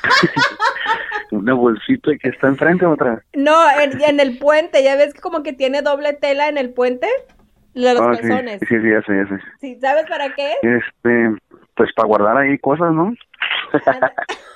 [1.32, 3.22] Una bolsita que está enfrente otra.
[3.36, 6.74] no, en, en el puente, ya ves que como que tiene doble tela en el
[6.74, 7.08] puente
[7.76, 8.60] de los Ah, sí, calzones.
[8.62, 9.44] sí, sí, ya sé, ya sé.
[9.62, 9.78] ¿Sí?
[9.80, 10.52] ¿Sabes para qué?
[10.64, 11.36] Este,
[11.76, 13.14] pues para guardar ahí cosas, ¿no?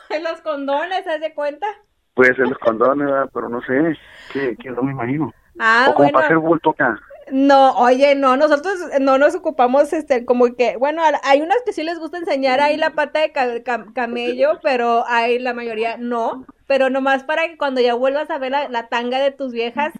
[0.09, 1.67] En los condones, ¿haz de cuenta?
[2.15, 3.95] Puede ser los condones, pero no sé.
[4.33, 5.31] ¿Qué, qué no me imagino?
[5.59, 6.49] Ah, o como para hacer bueno.
[6.49, 6.99] bulto acá.
[7.31, 11.83] No, oye, no, nosotros no nos ocupamos, este, como que, bueno, hay unas que sí
[11.83, 16.45] les gusta enseñar ahí la pata de ca- ca- camello, pero hay la mayoría no,
[16.67, 19.93] pero nomás para que cuando ya vuelvas a ver la, la tanga de tus viejas,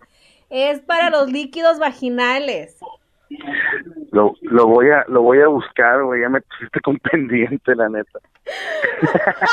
[0.50, 2.78] es para los líquidos vaginales.
[4.12, 6.22] Lo, lo voy a lo voy a buscar, güey.
[6.22, 8.20] Ya me pusiste con pendiente, la neta.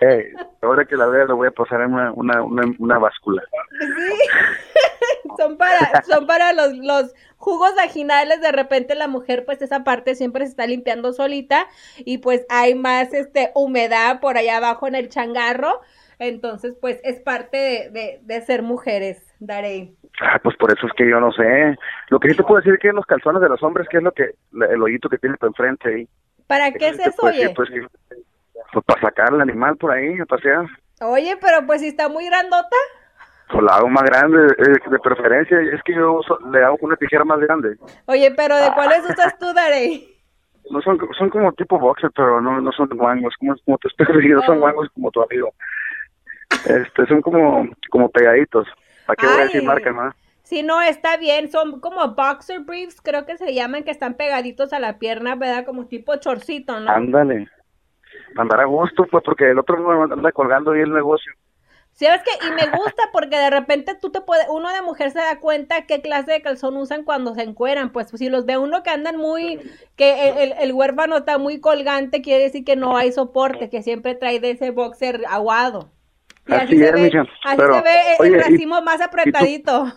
[0.00, 3.42] Eh, ahora que la vea, lo voy a pasar en una, una, una, una báscula.
[3.80, 9.84] Sí, son para, son para los, los jugos vaginales, de repente la mujer pues esa
[9.84, 11.66] parte siempre se está limpiando solita
[11.98, 15.80] y pues hay más este humedad por allá abajo en el changarro.
[16.20, 19.94] Entonces, pues es parte de, de, de ser mujeres, Darey.
[20.20, 21.76] Ah, pues por eso es que yo no sé.
[22.08, 24.02] Lo que sí te puedo decir es que los calzones de los hombres, que es
[24.02, 26.08] lo que, el hoyito que tiene por enfrente ahí.
[26.48, 27.50] ¿Para qué es eso, oye?
[27.54, 27.68] Pues,
[28.72, 30.66] pues, para sacar al animal por ahí a pasear.
[31.00, 32.76] Oye, pero pues si está muy grandota.
[33.50, 36.20] Pues la hago más grande, eh, de preferencia, es que yo
[36.52, 37.76] le hago una tijera más grande.
[38.06, 40.14] Oye, pero ¿de cuáles usas tú, Darey?
[40.70, 44.04] No son, son como tipo boxer, pero no, no son guangos, como, como te estoy
[44.16, 45.50] diciendo, son guangos como tu amigo.
[46.50, 48.68] Este, son como, como pegaditos.
[49.06, 50.14] ¿Para qué voy a decir marca más?
[50.42, 51.50] Sí, no, está bien.
[51.50, 55.64] Son como boxer briefs, creo que se llaman, que están pegaditos a la pierna, ¿verdad?
[55.64, 56.90] Como tipo chorcito, ¿no?
[56.90, 57.48] Ándale.
[58.36, 61.32] Andar a gusto, pues, porque el otro no anda colgando ahí el negocio.
[61.92, 65.10] Sí, es que, y me gusta porque de repente tú te puedes, uno de mujer
[65.10, 68.56] se da cuenta qué clase de calzón usan cuando se encueran, pues, si los ve
[68.56, 69.58] uno que andan muy,
[69.96, 74.14] que el, el, huérfano está muy colgante, quiere decir que no hay soporte, que siempre
[74.14, 75.90] trae de ese boxer aguado.
[76.46, 79.92] Y así, así, se, ve, así se ve el racimo más apretadito.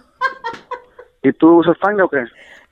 [1.21, 2.23] ¿Y tú usas tanga o qué?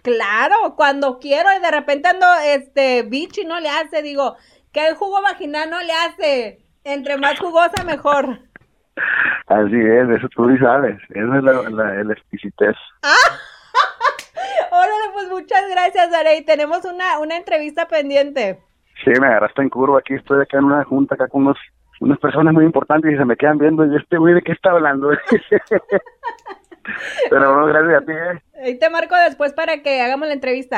[0.01, 4.37] Claro, cuando quiero y de repente ando, este, bicho y no le hace, digo,
[4.79, 8.39] que el jugo vaginal no le hace, entre más jugosa mejor.
[9.47, 12.75] Así es, eso tú sí sabes, esa es la, la, la exquisitez.
[14.71, 16.45] Órale, pues muchas gracias, Arey.
[16.45, 18.59] Tenemos una, una entrevista pendiente.
[19.03, 19.99] Sí, me agarraste en curva.
[19.99, 21.57] Aquí estoy acá en una junta acá con unos,
[21.99, 23.85] unas personas muy importantes y se me quedan viendo.
[23.85, 25.09] Y este güey, ¿de qué está hablando?
[27.29, 28.11] Pero bueno, gracias a ti.
[28.11, 28.41] ¿eh?
[28.63, 30.77] Ahí te marco después para que hagamos la entrevista.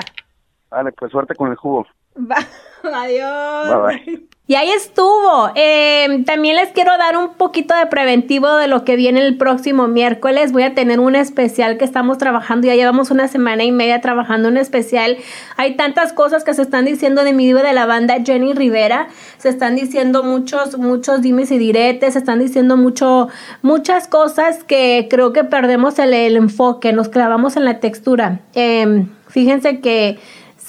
[0.70, 1.86] Vale, pues suerte con el jugo.
[2.84, 3.70] Adiós.
[3.70, 4.32] Bye, bye.
[4.52, 5.50] Y ahí estuvo.
[5.56, 9.88] Eh, también les quiero dar un poquito de preventivo de lo que viene el próximo
[9.88, 10.52] miércoles.
[10.52, 12.68] Voy a tener un especial que estamos trabajando.
[12.68, 15.16] Ya llevamos una semana y media trabajando un especial.
[15.56, 19.08] Hay tantas cosas que se están diciendo de mi diva de la banda, Jenny Rivera.
[19.38, 22.12] Se están diciendo muchos, muchos dimes y diretes.
[22.12, 23.30] Se están diciendo mucho,
[23.62, 26.92] muchas cosas que creo que perdemos el, el enfoque.
[26.92, 28.42] Nos clavamos en la textura.
[28.54, 30.20] Eh, fíjense que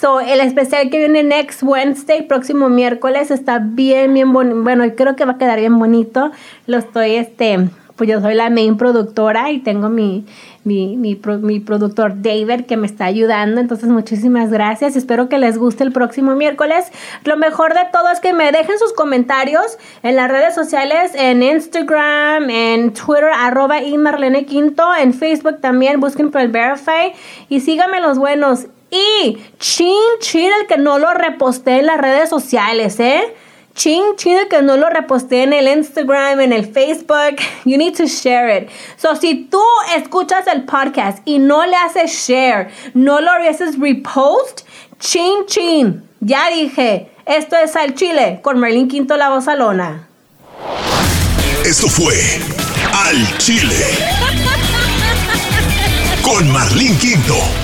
[0.02, 4.60] El especial que viene next Wednesday, próximo miércoles, está bien, bien bonito.
[4.60, 6.32] Bueno, creo que va a quedar bien bonito.
[6.66, 10.26] Lo estoy, este, pues yo soy la main productora y tengo mi,
[10.64, 13.60] mi, mi, mi, productor David que me está ayudando.
[13.60, 14.96] Entonces, muchísimas gracias.
[14.96, 16.90] Espero que les guste el próximo miércoles.
[17.22, 21.44] Lo mejor de todo es que me dejen sus comentarios en las redes sociales, en
[21.44, 23.96] Instagram, en Twitter, arroba y
[24.46, 27.12] Quinto, en Facebook también, busquen por el Verify
[27.48, 28.66] y síganme los buenos.
[28.92, 33.22] Y chin, chin, el que no lo reposté en las redes sociales, ¿eh?
[33.74, 37.36] Chin, chin, el que no lo reposté en el Instagram, en el Facebook.
[37.64, 38.68] You need to share it.
[38.98, 39.62] So, si tú
[39.96, 44.66] escuchas el podcast y no le haces share, no lo haces repost,
[45.00, 46.06] chin, chin.
[46.20, 50.06] Ya dije, esto es Al Chile con Merlin Quinto La Bozalona.
[51.64, 52.14] Esto fue
[52.92, 53.86] Al Chile
[56.22, 57.61] con Marlín Quinto.